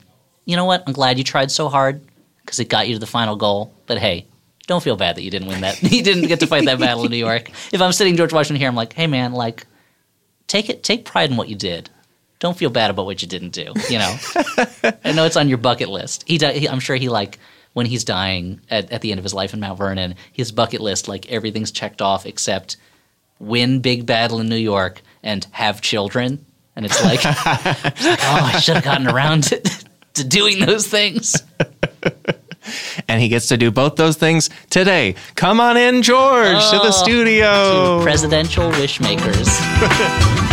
[0.44, 0.82] You know what?
[0.86, 2.00] I'm glad you tried so hard
[2.44, 3.72] because it got you to the final goal.
[3.86, 4.26] But hey,
[4.66, 5.82] don't feel bad that you didn't win that.
[5.92, 7.50] you didn't get to fight that battle in New York.
[7.72, 9.66] If I'm sitting George Washington here, I'm like, hey man, like,
[10.46, 11.90] take it, take pride in what you did.
[12.40, 13.72] Don't feel bad about what you didn't do.
[13.90, 14.16] You know,
[15.04, 16.24] I know it's on your bucket list.
[16.26, 17.38] He, he I'm sure he like
[17.78, 20.80] when he's dying at, at the end of his life in Mount Vernon, his bucket
[20.80, 22.76] list like everything's checked off except
[23.38, 26.44] win big battle in New York and have children.
[26.74, 29.60] And it's like, it's like oh, I should have gotten around to,
[30.14, 31.36] to doing those things.
[33.08, 35.14] and he gets to do both those things today.
[35.36, 37.98] Come on in, George, to the Oh, studio.
[37.98, 38.98] To presidential wish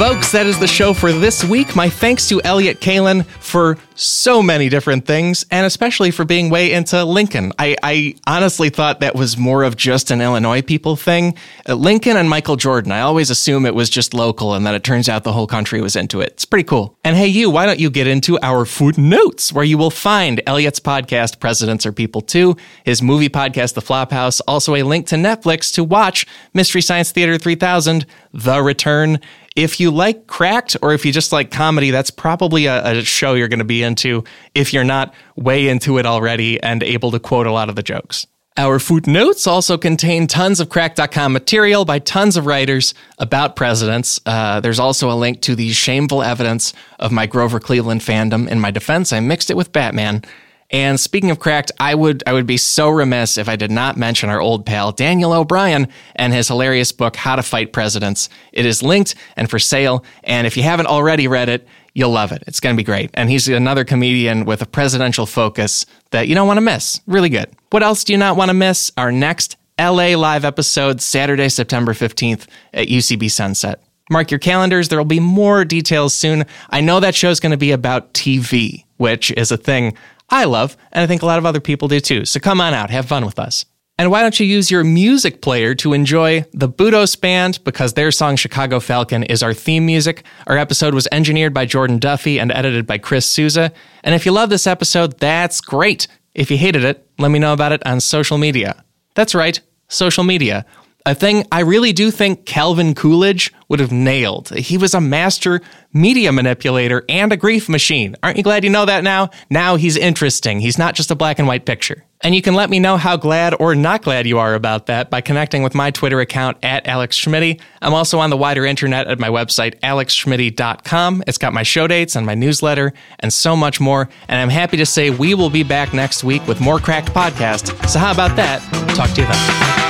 [0.00, 1.76] Folks, that is the show for this week.
[1.76, 6.72] My thanks to Elliott Kalan for so many different things, and especially for being way
[6.72, 7.52] into Lincoln.
[7.58, 11.36] I, I honestly thought that was more of just an Illinois people thing.
[11.68, 14.84] Uh, Lincoln and Michael Jordan, I always assume it was just local, and then it
[14.84, 16.28] turns out the whole country was into it.
[16.32, 16.96] It's pretty cool.
[17.04, 20.80] And hey, you, why don't you get into our footnotes, where you will find Elliott's
[20.80, 25.74] podcast, Presidents Are People Too, his movie podcast, The Flophouse, also a link to Netflix
[25.74, 26.24] to watch
[26.54, 29.20] Mystery Science Theater 3000, The Return.
[29.56, 33.34] If you like cracked or if you just like comedy, that's probably a, a show
[33.34, 34.24] you're going to be into
[34.54, 37.82] if you're not way into it already and able to quote a lot of the
[37.82, 38.26] jokes.
[38.56, 44.20] Our footnotes also contain tons of crack.com material by tons of writers about presidents.
[44.26, 48.48] Uh, there's also a link to the shameful evidence of my Grover Cleveland fandom.
[48.48, 50.22] In my defense, I mixed it with Batman.
[50.70, 53.96] And speaking of cracked, I would I would be so remiss if I did not
[53.96, 58.28] mention our old pal Daniel O'Brien and his hilarious book How to Fight Presidents.
[58.52, 62.30] It is linked and for sale, and if you haven't already read it, you'll love
[62.30, 62.44] it.
[62.46, 63.10] It's going to be great.
[63.14, 67.00] And he's another comedian with a presidential focus that you don't want to miss.
[67.06, 67.50] Really good.
[67.70, 68.92] What else do you not want to miss?
[68.96, 73.82] Our next LA live episode Saturday, September 15th at UCB Sunset.
[74.08, 76.44] Mark your calendars, there will be more details soon.
[76.68, 79.96] I know that show's going to be about TV, which is a thing
[80.30, 82.24] I love, and I think a lot of other people do too.
[82.24, 83.64] So come on out, have fun with us.
[83.98, 88.10] And why don't you use your music player to enjoy the Budos Band because their
[88.10, 90.24] song Chicago Falcon is our theme music.
[90.46, 93.72] Our episode was engineered by Jordan Duffy and edited by Chris Souza.
[94.02, 96.06] And if you love this episode, that's great.
[96.34, 98.84] If you hated it, let me know about it on social media.
[99.14, 100.64] That's right, social media.
[101.06, 104.50] A thing I really do think Calvin Coolidge would have nailed.
[104.50, 105.62] He was a master
[105.94, 108.16] media manipulator and a grief machine.
[108.22, 109.30] Aren't you glad you know that now?
[109.48, 110.60] Now he's interesting.
[110.60, 112.04] He's not just a black and white picture.
[112.22, 115.08] And you can let me know how glad or not glad you are about that
[115.08, 117.60] by connecting with my Twitter account at Alex Schmitty.
[117.80, 121.24] I'm also on the wider internet at my website, alexschmitty.com.
[121.26, 124.10] It's got my show dates and my newsletter and so much more.
[124.28, 127.88] And I'm happy to say we will be back next week with more Cracked Podcast.
[127.88, 128.60] So how about that?
[128.94, 129.89] Talk to you then.